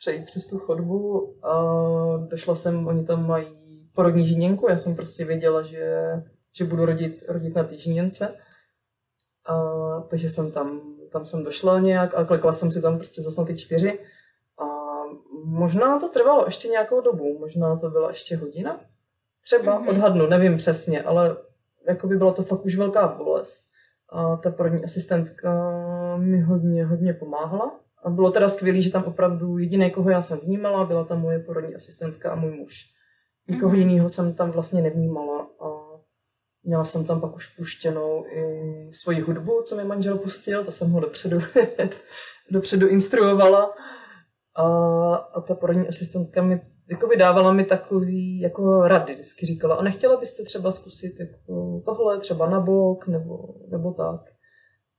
[0.00, 1.76] přejít přes tu chodbu a
[2.16, 3.60] došla jsem, oni tam mají
[3.94, 6.02] porodní žíněnku, já jsem prostě věděla, že,
[6.52, 8.34] že budu rodit, rodit na té žíněnce.
[9.46, 9.54] A,
[10.00, 10.80] takže jsem tam,
[11.12, 13.98] tam jsem došla nějak a klekla jsem si tam prostě zase na ty čtyři.
[15.44, 18.80] Možná to trvalo ještě nějakou dobu, možná to byla ještě hodina.
[19.44, 19.88] Třeba, mm-hmm.
[19.88, 21.36] odhadnu, nevím přesně, ale
[21.88, 23.60] jako by byla to fakt už velká bolest.
[24.12, 25.52] A ta porodní asistentka
[26.16, 27.80] mi hodně, hodně pomáhala.
[28.04, 31.38] A bylo teda skvělé, že tam opravdu jediné, koho já jsem vnímala, byla tam moje
[31.38, 32.74] porodní asistentka a můj muž.
[33.48, 33.78] Nikoho mm-hmm.
[33.78, 35.40] jiného jsem tam vlastně nevnímala.
[35.40, 35.90] A
[36.62, 40.90] měla jsem tam pak už puštěnou i svoji hudbu, co mi manžel pustil, to jsem
[40.90, 41.38] ho dopředu,
[42.50, 43.74] dopředu instruovala.
[44.56, 44.64] A,
[45.14, 50.20] a ta porodní asistentka mi jako dávala mi takový jako rady, vždycky říkala, a nechtěla
[50.20, 54.20] byste třeba zkusit jako tohle, třeba na bok, nebo, nebo tak.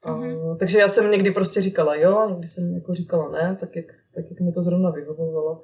[0.06, 0.58] Mm-hmm.
[0.58, 3.86] takže já jsem někdy prostě říkala jo, někdy jsem jako říkala ne, tak jak,
[4.16, 5.62] tak jak mi to zrovna vyhovovalo.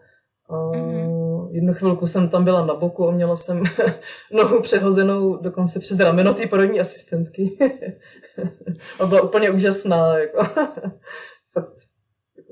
[0.50, 1.50] A mm-hmm.
[1.52, 3.64] jednu chvilku jsem tam byla na boku a měla jsem
[4.34, 7.58] nohu přehozenou dokonce přes rameno té porodní asistentky.
[9.00, 10.18] a byla úplně úžasná.
[10.20, 10.38] Jako.
[11.54, 11.87] Fakt jako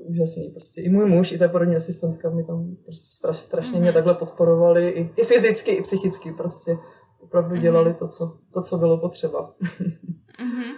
[0.06, 0.50] úžasný.
[0.50, 0.82] Prostě.
[0.82, 4.90] I můj muž, i ta porodní asistentka mi tam prostě straš, strašně mě takhle podporovali.
[4.90, 6.32] I, I fyzicky, i psychicky.
[6.32, 6.78] Prostě
[7.20, 7.60] opravdu mm-hmm.
[7.60, 9.54] dělali to co, to, co bylo potřeba.
[10.40, 10.74] mm-hmm.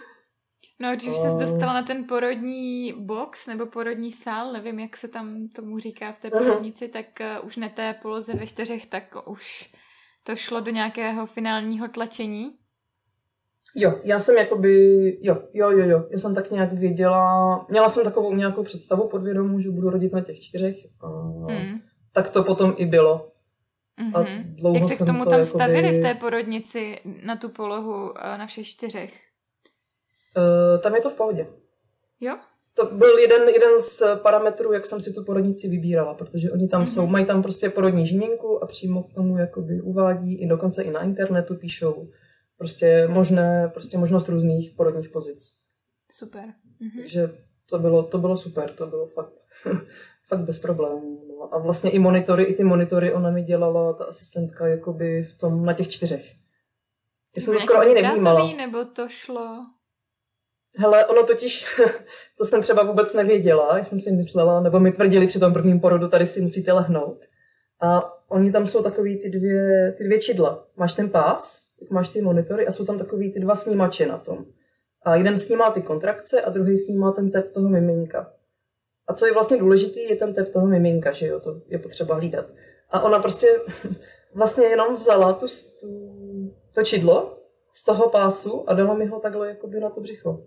[0.80, 5.08] No, když už jsi dostala na ten porodní box nebo porodní sál, nevím, jak se
[5.08, 9.28] tam tomu říká v té porodnici, tak uh, už na té poloze ve čtyřech, tak
[9.28, 9.74] už
[10.22, 12.58] to šlo do nějakého finálního tlačení?
[13.80, 18.04] Jo, já jsem jakoby, jo, jo, jo, jo, já jsem tak nějak věděla, měla jsem
[18.04, 21.06] takovou nějakou představu podvědomu, že budu rodit na těch čtyřech, a
[21.52, 21.80] hmm.
[22.12, 23.32] tak to potom i bylo.
[24.00, 24.54] Mm-hmm.
[24.62, 24.74] Mhm.
[24.74, 25.46] Jak se k tomu to tam jakoby...
[25.46, 29.14] stavili v té porodnici na tu polohu na všech čtyřech?
[30.36, 31.46] Uh, tam je to v pohodě.
[32.20, 32.36] Jo?
[32.74, 36.82] To byl jeden, jeden z parametrů, jak jsem si tu porodnici vybírala, protože oni tam
[36.82, 36.94] mm-hmm.
[36.94, 40.90] jsou, mají tam prostě porodní žíněnku a přímo k tomu jakoby uvádí, i dokonce i
[40.90, 42.08] na internetu píšou
[42.58, 45.54] prostě možné, prostě možnost různých porodních pozic.
[46.12, 46.44] Super.
[46.44, 46.98] Mm-hmm.
[46.98, 47.30] Takže
[47.70, 49.34] to bylo, to bylo super, to bylo fakt,
[50.28, 51.24] fakt bez problémů.
[51.28, 51.54] No.
[51.54, 55.64] A vlastně i monitory, i ty monitory ona mi dělala, ta asistentka, jakoby v tom,
[55.64, 56.34] na těch čtyřech.
[57.36, 58.56] Já jsem to skoro ani nevnímala.
[58.56, 59.66] nebo to šlo?
[60.78, 61.66] Hele, ono totiž,
[62.38, 66.08] to jsem třeba vůbec nevěděla, jsem si myslela, nebo mi tvrdili při tom prvním porodu,
[66.08, 67.18] tady si musíte lehnout.
[67.80, 70.66] A oni tam jsou takový ty dvě, ty dvě čidla.
[70.76, 74.44] Máš ten pás, máš ty monitory a jsou tam takový ty dva snímače na tom.
[75.02, 78.32] A jeden snímá ty kontrakce a druhý snímá ten tep toho miminka.
[79.06, 82.14] A co je vlastně důležitý, je ten tep toho miminka, že jo, to je potřeba
[82.14, 82.46] hlídat.
[82.90, 83.48] A ona prostě
[84.34, 85.46] vlastně jenom vzala tu,
[85.80, 85.88] tu,
[86.74, 87.38] to čidlo
[87.72, 90.46] z toho pásu a dala mi ho takhle jakoby na to břicho.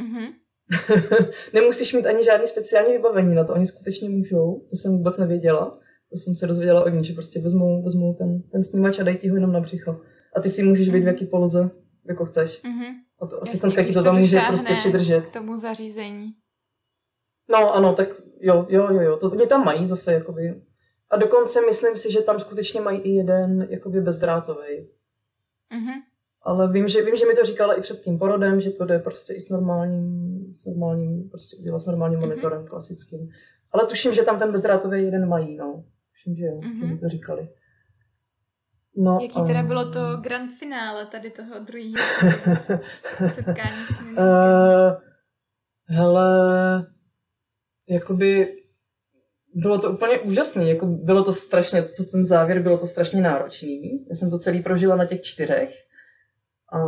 [0.00, 0.34] Mm-hmm.
[1.52, 5.78] Nemusíš mít ani žádný speciální vybavení na to, oni skutečně můžou, to jsem vůbec nevěděla.
[6.14, 9.16] To jsem se dozvěděla od ní, že prostě vezmou, vezmou ten, ten snímač a dají
[9.16, 10.00] ti ho jenom na břicho.
[10.36, 11.02] A ty si můžeš být mm-hmm.
[11.04, 11.70] v jaký poloze,
[12.08, 12.62] jako chceš.
[12.64, 12.94] Mm-hmm.
[13.20, 15.20] A to asistentka ti to tam může prostě přidržet.
[15.20, 16.30] K tomu zařízení.
[17.50, 18.08] No ano, tak
[18.40, 19.16] jo, jo, jo, jo.
[19.16, 20.62] To oni tam mají zase, jakoby.
[21.10, 24.88] A dokonce myslím si, že tam skutečně mají i jeden, jakoby bezdrátový.
[25.72, 26.02] Mm-hmm
[26.44, 28.98] ale vím, že, vím, že mi to říkala i před tím porodem, že to jde
[28.98, 32.28] prostě i s normálním, s normálním, prostě udělat s normálním mm-hmm.
[32.28, 33.30] monitorem klasickým.
[33.72, 35.84] Ale tuším, že tam ten bezdrátový jeden mají, no.
[36.24, 37.00] Tuším, že jo, mm-hmm.
[37.00, 37.48] to říkali.
[38.96, 39.66] No, Jaký teda um...
[39.66, 41.96] bylo to grand finále tady toho druhého
[43.34, 44.92] setkání s uh,
[45.86, 46.86] Hele,
[47.88, 48.56] jakoby
[49.54, 54.06] bylo to úplně úžasné, jako bylo to strašně, co ten závěr, bylo to strašně náročný.
[54.10, 55.74] Já jsem to celý prožila na těch čtyřech.
[56.72, 56.78] A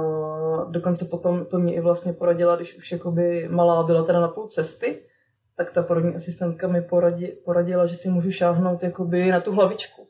[0.70, 4.46] dokonce potom to mě i vlastně poradila, když už jakoby malá byla teda na půl
[4.46, 5.02] cesty,
[5.56, 10.08] tak ta porodní asistentka mi poradí, poradila, že si můžu šáhnout jakoby na tu hlavičku.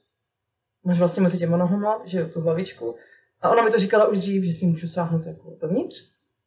[0.84, 2.96] Máš vlastně mezi těma nohama, že jo, tu hlavičku.
[3.40, 5.96] A ona mi to říkala už dřív, že si můžu sáhnout jako dovnitř.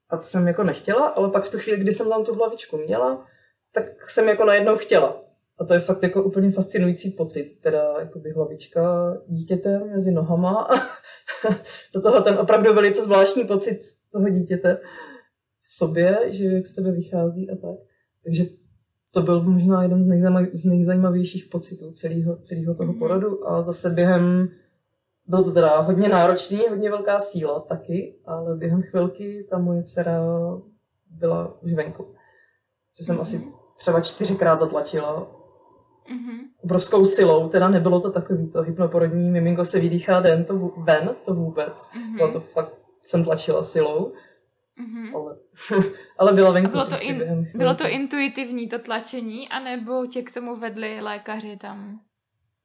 [0.10, 2.78] A to jsem jako nechtěla, ale pak v tu chvíli, kdy jsem tam tu hlavičku
[2.78, 3.26] měla,
[3.72, 5.22] tak jsem jako najednou chtěla.
[5.60, 10.76] A to je fakt jako úplně fascinující pocit, teda jakoby hlavička dítěte mezi nohama a
[11.94, 13.80] do toho ten opravdu velice zvláštní pocit
[14.12, 14.82] toho dítěte
[15.62, 17.80] v sobě, že jak z tebe vychází a tak.
[18.24, 18.44] Takže
[19.12, 23.00] to byl možná jeden z, nejzajímav, z nejzajímavějších pocitů celého, celého toho mhm.
[23.00, 24.50] porodu a zase během,
[25.28, 30.22] bylo to teda hodně náročný, hodně velká síla taky, ale během chvilky ta moje dcera
[31.10, 32.06] byla už venku.
[32.96, 33.22] Co jsem mm-hmm.
[33.22, 33.48] asi
[33.78, 36.40] třeba čtyřikrát zatlačila mm-hmm.
[36.64, 41.34] obrovskou silou, teda nebylo to takový to hypnoporodní, miminko se vydýchá den, to ven, to
[41.34, 41.74] vůbec.
[41.74, 42.16] Mm-hmm.
[42.16, 42.74] Bylo to fakt,
[43.06, 44.14] jsem tlačila silou.
[44.80, 45.16] Mm-hmm.
[45.16, 45.38] Ale,
[46.18, 46.70] ale byla venku.
[46.70, 51.02] A bylo, to prostě in, bylo to intuitivní, to tlačení, anebo tě k tomu vedli
[51.02, 52.00] lékaři tam?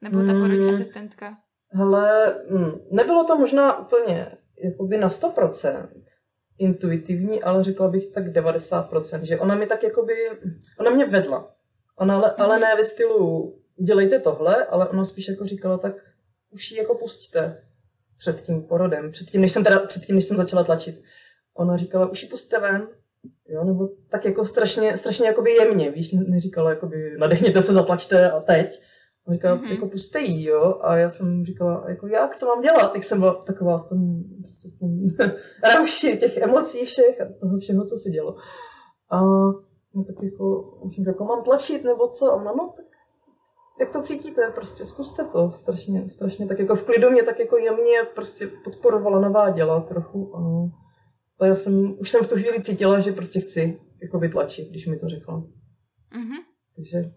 [0.01, 1.39] Nebo ta porodní mm, asistentka?
[1.69, 4.33] Hele, mm, nebylo to možná úplně
[4.65, 5.89] jakoby na 100%
[6.59, 10.15] intuitivní, ale řekla bych tak 90%, že ona mi tak jakoby,
[10.81, 11.55] ona mě vedla.
[11.97, 12.43] Ona ale, mm-hmm.
[12.43, 15.95] ale ne ve stylu udělejte tohle, ale ona spíš jako říkala tak
[16.51, 17.65] už ji jako pustíte
[18.19, 21.03] před tím porodem, před tím, než jsem, teda, před tím, než jsem začala tlačit
[21.57, 22.89] ona říkala, už ji pustte ven,
[23.49, 28.41] jo, nebo tak jako strašně, strašně jakoby jemně, víš, neříkala jakoby nadechněte se, zatlačte a
[28.41, 28.83] teď.
[29.27, 29.71] On říkala, mm-hmm.
[29.71, 33.21] jako puste jí, jo, a já jsem říkala, jako jak, co mám dělat, tak jsem
[33.21, 34.91] byla taková v tom, prostě v tom
[35.75, 38.37] rauši těch emocí všech a toho všeho, co se dělo.
[39.11, 39.21] A
[39.95, 42.85] no tak jako, jsem jako mám tlačit, nebo co, a ona, no tak
[43.81, 47.57] jak to cítíte, prostě zkuste to, strašně, strašně tak jako v klidu mě tak jako
[47.57, 50.37] jemně prostě podporovala, naváděla trochu.
[50.37, 50.41] A
[51.41, 54.87] ale já jsem, už jsem v tu chvíli cítila, že prostě chci jako vytlačit, když
[54.87, 55.41] mi to řekla.
[56.13, 56.45] Mm-hmm.
[56.77, 57.13] Takže,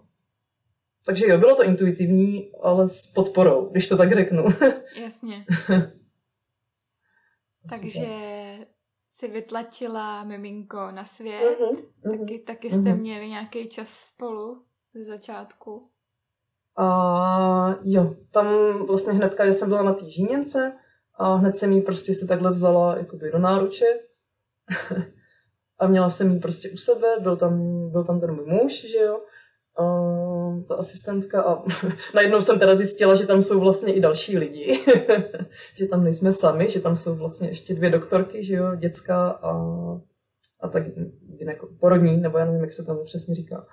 [1.05, 4.43] takže jo, bylo to intuitivní, ale s podporou, když to tak řeknu.
[5.01, 5.45] Jasně.
[7.70, 8.07] Takže
[9.11, 12.18] si vytlačila miminko na svět, mm-hmm.
[12.18, 12.99] taky, taky jste mm-hmm.
[12.99, 14.63] měli nějaký čas spolu
[14.93, 15.89] ze začátku.
[16.78, 18.47] A jo, tam
[18.86, 20.78] vlastně hnedka, já jsem byla na té žíněnce
[21.13, 23.86] a hned jsem jí prostě se takhle vzala jakoby do náruče
[25.80, 28.97] a měla jsem ji prostě u sebe, byl tam, byl tam ten můj muž, že
[28.97, 29.20] jo,
[29.78, 29.84] a
[30.68, 31.63] ta asistentka a
[32.15, 34.80] najednou jsem teda zjistila, že tam jsou vlastně i další lidi,
[35.76, 39.51] že tam nejsme sami, že tam jsou vlastně ještě dvě doktorky, že jo, dětská a,
[40.59, 40.84] a tak
[41.39, 43.65] jako porodní, nebo já nevím, jak se tam přesně říká.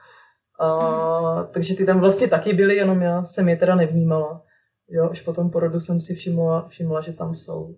[0.61, 1.47] A, mm.
[1.51, 4.43] Takže ty tam vlastně taky byly, jenom já jsem je teda nevnímala.
[4.89, 7.77] Jo, až po tom porodu jsem si všimla, všimla že tam jsou.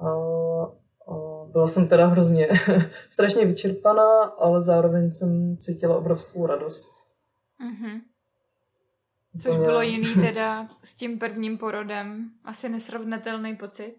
[0.00, 0.06] A,
[1.56, 2.48] byla jsem teda hrozně
[3.10, 6.92] strašně vyčerpaná, ale zároveň jsem cítila obrovskou radost.
[7.60, 8.00] Mm-hmm.
[9.42, 12.30] Což bylo jiný teda s tím prvním porodem.
[12.44, 13.96] Asi nesrovnatelný pocit.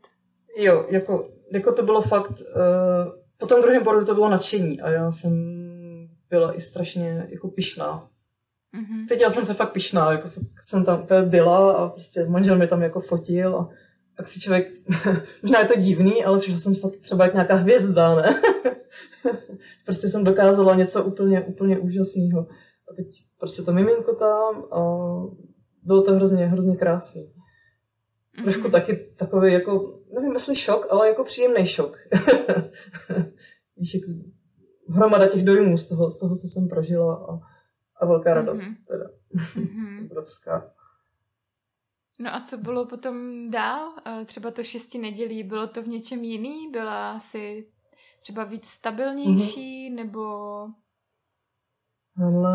[0.58, 4.90] Jo, jako, jako to bylo fakt, uh, po tom druhém porodu to bylo nadšení a
[4.90, 5.34] já jsem
[6.30, 8.10] byla i strašně jako pišná.
[8.76, 9.08] Mm-hmm.
[9.08, 12.82] Cítila jsem se fakt pišná, jako fakt jsem tam byla a prostě manžel mi tam
[12.82, 13.70] jako fotil a
[14.18, 14.68] tak si člověk,
[15.42, 18.42] možná je to divný, ale přišla jsem fakt třeba jak nějaká hvězda, ne?
[19.86, 22.48] prostě jsem dokázala něco úplně, úplně úžasného.
[22.92, 23.08] A teď
[23.40, 24.80] prostě to miminko tam a
[25.84, 27.24] bylo to hrozně, hrozně krásný.
[27.24, 28.44] Mm-hmm.
[28.44, 31.98] Trošku taky takový jako, nevím jestli šok, ale jako příjemný šok.
[33.78, 34.12] Víš, jako
[34.90, 37.40] hromada těch dojmů z toho, z toho, co jsem prožila a,
[38.02, 38.88] a velká radost mm-hmm.
[38.88, 39.06] teda.
[39.36, 40.06] Mm-hmm.
[40.12, 40.72] Obrovská.
[42.20, 43.16] No a co bylo potom
[43.52, 43.94] dál?
[44.26, 46.72] Třeba to šesti nedělí, bylo to v něčem jiný?
[46.72, 47.68] Byla asi
[48.22, 49.96] třeba víc stabilnější, mm-hmm.
[49.96, 50.22] nebo...
[52.18, 52.54] Ale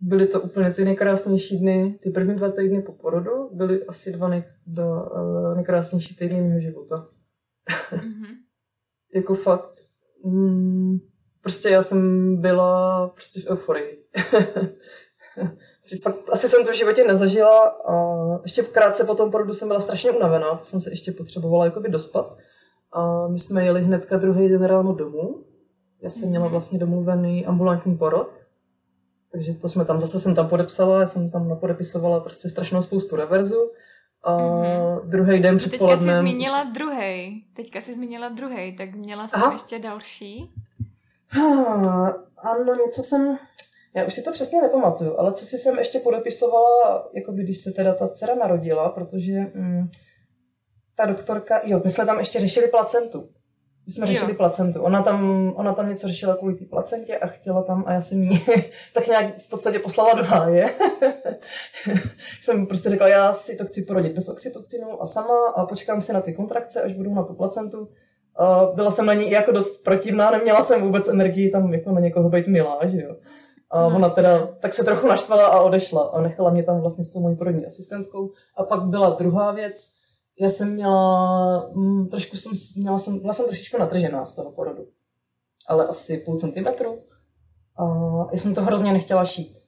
[0.00, 4.28] byly to úplně ty nejkrásnější dny, ty první dva týdny po porodu byly asi dva
[4.28, 7.08] nej, dva, uh, nejkrásnější týdny mého života.
[7.90, 8.36] Mm-hmm.
[9.14, 9.74] jako fakt,
[10.24, 10.98] mm,
[11.40, 14.04] prostě já jsem byla prostě v euforii.
[16.32, 17.94] asi jsem to v životě nezažila a
[18.42, 21.88] ještě krátce po tom porodu jsem byla strašně unavená, to jsem se ještě potřebovala jakoby
[21.88, 22.36] dospat.
[22.92, 25.44] A my jsme jeli hnedka druhý den ráno domů.
[26.02, 26.52] Já jsem měla mhm.
[26.52, 28.30] vlastně domluvený ambulantní porod,
[29.32, 33.16] takže to jsme tam, zase jsem tam podepsala, já jsem tam napodepisovala prostě strašnou spoustu
[33.16, 33.70] reverzu.
[34.22, 35.08] A mm-hmm.
[35.08, 37.44] druhý den před Teďka jsi zmínila druhý.
[37.56, 40.50] Teďka jsi zmínila druhý, tak měla jsi tam ještě další?
[41.28, 43.38] Ha, ano, něco jsem,
[43.94, 47.72] já už si to přesně nepamatuju, ale co si jsem ještě podepisovala, jako když se
[47.72, 49.88] teda ta dcera narodila, protože mm,
[50.96, 53.28] ta doktorka, jo, my jsme tam ještě řešili placentu.
[53.86, 54.36] My jsme řešili jo.
[54.36, 54.82] placentu.
[54.82, 58.22] Ona tam, ona tam něco řešila kvůli té placentě a chtěla tam, a já jsem
[58.22, 58.40] jí
[58.94, 60.70] tak nějak v podstatě poslala do háje.
[62.40, 66.12] jsem prostě řekla, já si to chci porodit bez oxytocinu a sama a počkám si
[66.12, 67.88] na ty kontrakce, až budu na tu placentu.
[68.74, 72.28] Byla jsem na ní jako dost protivná, neměla jsem vůbec energii tam jako na někoho
[72.28, 73.16] být milá, že jo.
[73.70, 77.04] A No, ona teda tak se trochu naštvala a odešla a nechala mě tam vlastně
[77.04, 78.32] s tou mojí porodní asistentkou.
[78.56, 79.92] A pak byla druhá věc,
[80.40, 84.86] já jsem měla, mm, trošku jsem, měla jsem, byla jsem trošičku natržená z toho porodu.
[85.66, 86.98] Ale asi půl centimetru.
[87.76, 87.84] A
[88.32, 89.60] já jsem to hrozně nechtěla šít.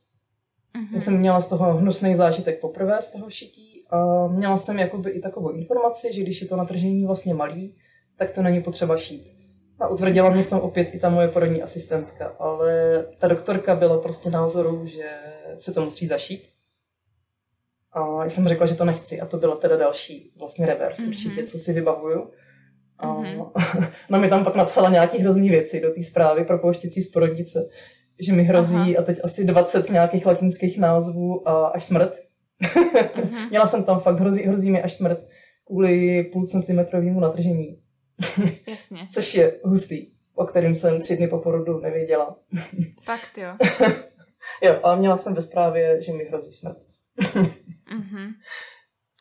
[0.76, 0.94] Mhm.
[0.94, 5.11] Já jsem měla z toho hnusný zážitek poprvé z toho šití a měla jsem jakoby
[5.11, 7.76] i takovou informaci, že když je to natržení vlastně malý,
[8.18, 9.41] tak to není potřeba šít.
[9.82, 13.98] A utvrdila mě v tom opět i ta moje porodní asistentka, ale ta doktorka byla
[13.98, 15.10] prostě názoru, že
[15.58, 16.42] se to musí zašít.
[17.92, 21.08] A já jsem řekla, že to nechci a to byla teda další vlastně revers Mhm.
[21.08, 22.30] určitě, co si vybavuju.
[22.98, 23.42] A Mhm.
[24.10, 27.68] ona mi tam pak napsala nějaký hrozný věci do té zprávy pro pouštěcí z porodnice,
[28.20, 28.92] že mi hrozí Aha.
[28.98, 32.18] a teď asi 20 nějakých latinských názvů a až smrt.
[33.24, 33.48] Mhm.
[33.50, 35.18] Měla jsem tam fakt hrozí, hrozí mi až smrt
[35.66, 37.81] kvůli půl centimetrovému natržení,
[38.68, 39.06] Jasně.
[39.12, 42.36] což je hustý, o kterým jsem tři dny po porodu nevěděla.
[43.04, 43.48] Fakt jo.
[44.62, 46.76] Jo, a měla jsem ve zprávě, že mi hrozí smrt.
[47.94, 48.30] Mhm.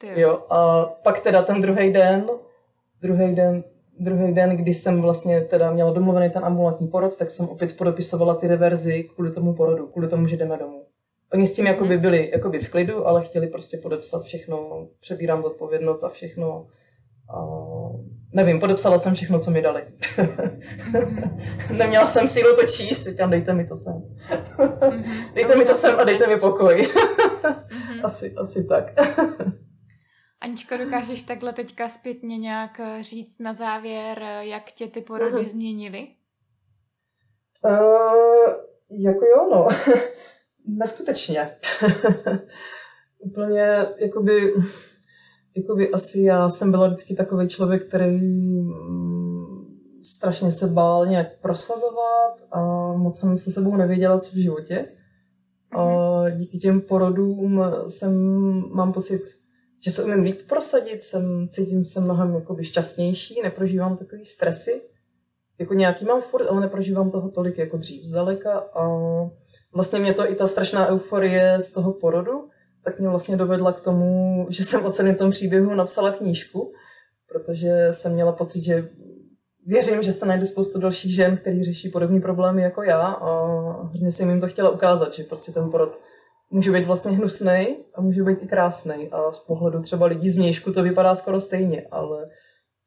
[0.02, 0.46] Ty jo.
[0.50, 2.30] A pak teda ten druhý den,
[3.02, 3.64] druhý den,
[4.00, 8.36] druhý den, kdy jsem vlastně teda měla domluvený ten ambulantní porod, tak jsem opět podepisovala
[8.36, 10.86] ty reverzy kvůli tomu porodu, kvůli tomu, že jdeme domů.
[11.34, 11.74] Oni s tím Mhm.
[11.74, 16.68] jakoby byli jakoby v klidu, ale chtěli prostě podepsat všechno, přebírám zodpovědnost za všechno.
[17.30, 17.46] A
[18.34, 19.84] nevím, podepsala jsem všechno, co mi dali.
[20.18, 21.38] Mhm.
[21.78, 24.04] Neměla jsem sílu to číst, říkám, dejte mi to sem.
[24.92, 25.34] Mhm.
[25.34, 26.88] Dejte mi to sem a dejte mi pokoj.
[27.74, 28.02] Mhm.
[28.06, 28.84] asi, asi tak.
[30.42, 35.46] Aničko, dokážeš takhle teďka zpětně nějak eh, říct na závěr, eh, jak tě ty porody
[35.46, 36.08] změnily?
[37.66, 38.54] Uh,
[38.90, 39.68] jako jo, no.
[40.68, 41.50] Neskutečně.
[43.20, 44.54] Úplně, jakoby,
[45.58, 48.18] jakoby asi já jsem byla vždycky takový člověk, který
[48.62, 49.12] mm,
[50.04, 52.62] strašně se bál nějak prosazovat a
[52.94, 54.88] moc jsem se sebou nevěděla, co v životě.
[55.78, 58.14] A díky těm porodům jsem,
[58.74, 59.22] mám pocit,
[59.84, 64.82] že se umím líp prosadit, jsem, cítím se mnohem jakoby šťastnější, neprožívám takový stresy.
[65.60, 68.88] Jako nějaký mám furt, ale neprožívám toho tolik jako dřív zdaleka a
[69.74, 72.50] vlastně mě to i ta strašná euforie z toho porodu,
[72.84, 76.74] tak mě vlastně dovedla k tomu, že jsem o celém tom příběhu napsala knížku,
[77.30, 78.90] protože jsem měla pocit, že
[79.66, 84.12] věřím, že se najde spoustu dalších žen, který řeší podobné problémy jako já a hrozně
[84.12, 86.00] jsem jim to chtěla ukázat, že prostě ten porod
[86.52, 90.38] může být vlastně hnusný a může být i krásný a z pohledu třeba lidí z
[90.38, 92.30] mějšku to vypadá skoro stejně, ale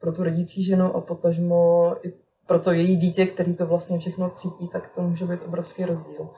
[0.00, 2.12] pro tu rodící ženu a potažmo i
[2.46, 6.28] pro to její dítě, který to vlastně všechno cítí, tak to může být obrovský rozdíl.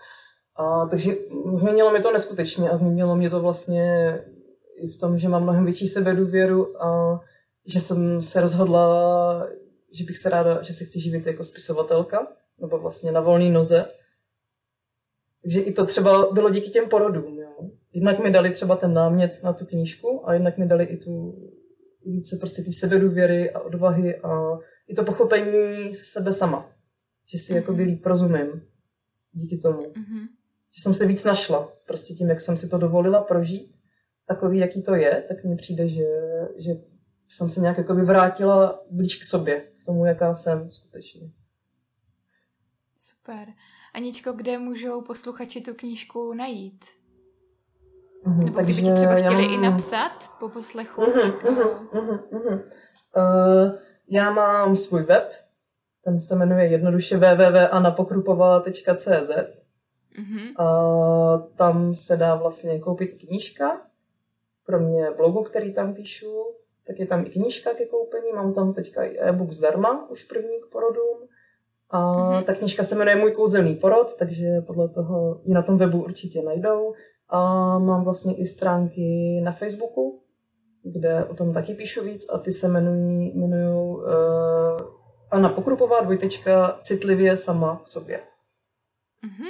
[0.58, 1.12] A, takže
[1.54, 4.18] změnilo mě to neskutečně a změnilo mě to vlastně
[4.76, 7.20] i v tom, že mám mnohem větší sebedůvěru a
[7.66, 9.46] že jsem se rozhodla,
[9.92, 12.26] že bych se ráda, že se chci živit jako spisovatelka,
[12.60, 13.84] nebo vlastně na volné noze.
[15.42, 17.38] Takže i to třeba bylo díky těm porodům.
[17.38, 17.70] Jo.
[17.92, 21.34] Jednak mi dali třeba ten námět na tu knížku a jednak mi dali i tu
[22.04, 26.70] více prostě ty sebedůvěry a odvahy a i to pochopení sebe sama.
[27.32, 27.56] Že si Mhm.
[27.62, 28.62] jako líp rozumím
[29.32, 29.82] díky tomu.
[29.96, 30.26] Mhm.
[30.76, 31.72] Že jsem se víc našla.
[31.86, 33.74] Prostě tím, jak jsem si to dovolila prožít,
[34.28, 36.04] takový, jaký to je, tak mně přijde, že,
[36.56, 36.70] že
[37.28, 41.30] jsem se nějak jakoby vrátila blíž k sobě, k tomu, jaká jsem skutečně.
[42.96, 43.48] Super.
[43.94, 46.84] Aničko, kde můžou posluchači tu knížku najít?
[48.24, 51.44] Mhm, Nebo kdyby ti takže třeba já chtěli i mám- napsat po poslechu, Mhm, tak...
[51.50, 51.64] mhm, eh,
[52.00, 52.62] mhm, mhm.
[53.16, 53.72] Uh,
[54.08, 55.32] já mám svůj web,
[56.04, 59.30] ten se jmenuje jednoduše www.anapokrupova.cz
[60.18, 60.66] mhm, a
[61.56, 63.80] tam se dá vlastně koupit knížka,
[64.62, 66.44] kromě blogu, který tam píšu,
[66.86, 70.60] tak je tam i knížka ke koupení, mám tam teďka i e-book zdarma, už první
[70.60, 71.28] k porodům.
[71.90, 72.44] A Mhm.
[72.44, 76.42] ta knížka se jmenuje Můj kouzelný porod, takže podle toho ji na tom webu určitě
[76.42, 76.94] najdou.
[77.28, 77.38] A
[77.78, 80.22] mám vlastně i stránky na Facebooku,
[80.82, 84.02] kde o tom taky píšu víc a ty se jmenují, jmenují uh,
[85.30, 88.20] Anna Pokrupová, dvojtečka, citlivě sama k sobě.
[89.22, 89.46] mhm.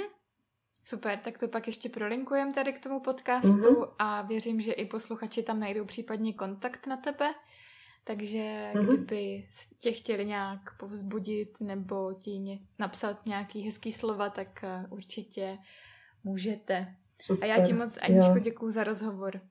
[0.89, 3.75] Super, tak to pak ještě prolinkujeme tady k tomu podcastu Mhm.
[3.99, 7.25] a věřím, že i posluchači tam najdou případně kontakt na tebe.
[8.03, 8.87] Takže Mhm.
[8.87, 9.47] kdyby
[9.81, 15.57] tě chtěli nějak povzbudit nebo ti ně, napsat nějaký hezký slova, tak eh, určitě
[16.23, 16.87] můžete.
[17.21, 17.49] Super.
[17.49, 18.39] A já ti moc, Aničko, Jo.
[18.39, 19.41] děkuju za rozhovor.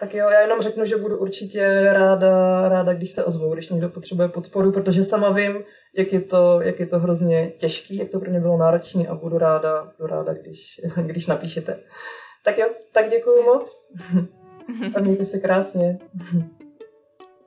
[0.00, 3.88] Tak jo, já jenom řeknu, že budu určitě ráda, ráda, když se ozvou, když někdo
[3.88, 5.64] potřebuje podporu, protože sama vím,
[5.98, 9.14] jak je to, jak je to hrozně těžký, jak to pro mě bylo náročné a
[9.14, 11.80] budu ráda, budu ráda když, když napíšete.
[12.44, 13.86] Tak jo, tak děkuji moc
[14.96, 15.98] a mějte se krásně.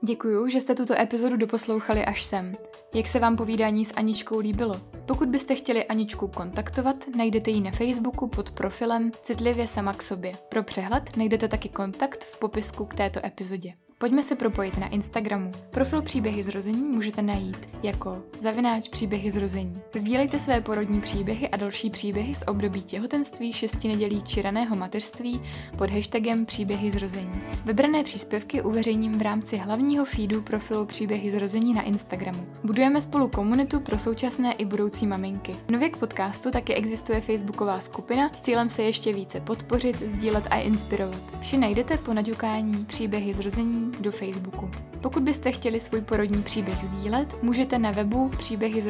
[0.03, 2.55] Děkuju, že jste tuto epizodu doposlouchali až sem.
[2.93, 4.81] Jak se vám povídání s Aničkou líbilo?
[5.05, 10.31] Pokud byste chtěli Aničku kontaktovat, najdete ji na Facebooku pod profilem Citlivě sama k sobě.
[10.49, 13.73] Pro přehled najdete taky kontakt v popisku k této epizodě.
[14.01, 15.51] Pojďme se propojit na Instagramu.
[15.71, 19.81] Profil Příběhy zrození můžete najít jako zavináč příběhy zrození.
[19.95, 25.41] Sdílejte své porodní příběhy a další příběhy z období těhotenství, šesti nedělí či raného mateřství
[25.77, 27.41] pod hashtagem Příběhy zrození.
[27.65, 32.47] Vybrané příspěvky uveřejním v rámci hlavního feedu profilu Příběhy zrození na Instagramu.
[32.63, 35.55] Budujeme spolu komunitu pro současné i budoucí maminky.
[35.71, 40.57] Nově k podcastu taky existuje facebooková skupina s cílem se ještě více podpořit, sdílet a
[40.57, 41.21] inspirovat.
[41.41, 44.71] Vše najdete po naďukání Příběhy zrození do Facebooku.
[45.01, 48.81] Pokud byste chtěli svůj porodní příběh sdílet, můžete na webu příběhy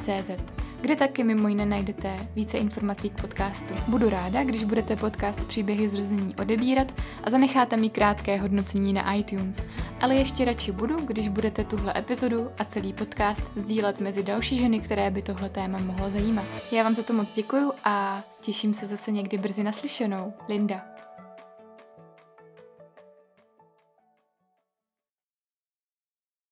[0.00, 0.30] CZ,
[0.80, 3.74] kde taky mimo jiné najdete více informací k podcastu.
[3.88, 6.92] Budu ráda, když budete podcast Příběhy zrození odebírat
[7.24, 9.62] a zanecháte mi krátké hodnocení na iTunes.
[10.00, 14.80] Ale ještě radši budu, když budete tuhle epizodu a celý podcast sdílet mezi další ženy,
[14.80, 16.44] které by tohle téma mohlo zajímat.
[16.72, 20.32] Já vám za to moc děkuju a těším se zase někdy brzy naslyšenou.
[20.48, 20.95] Linda.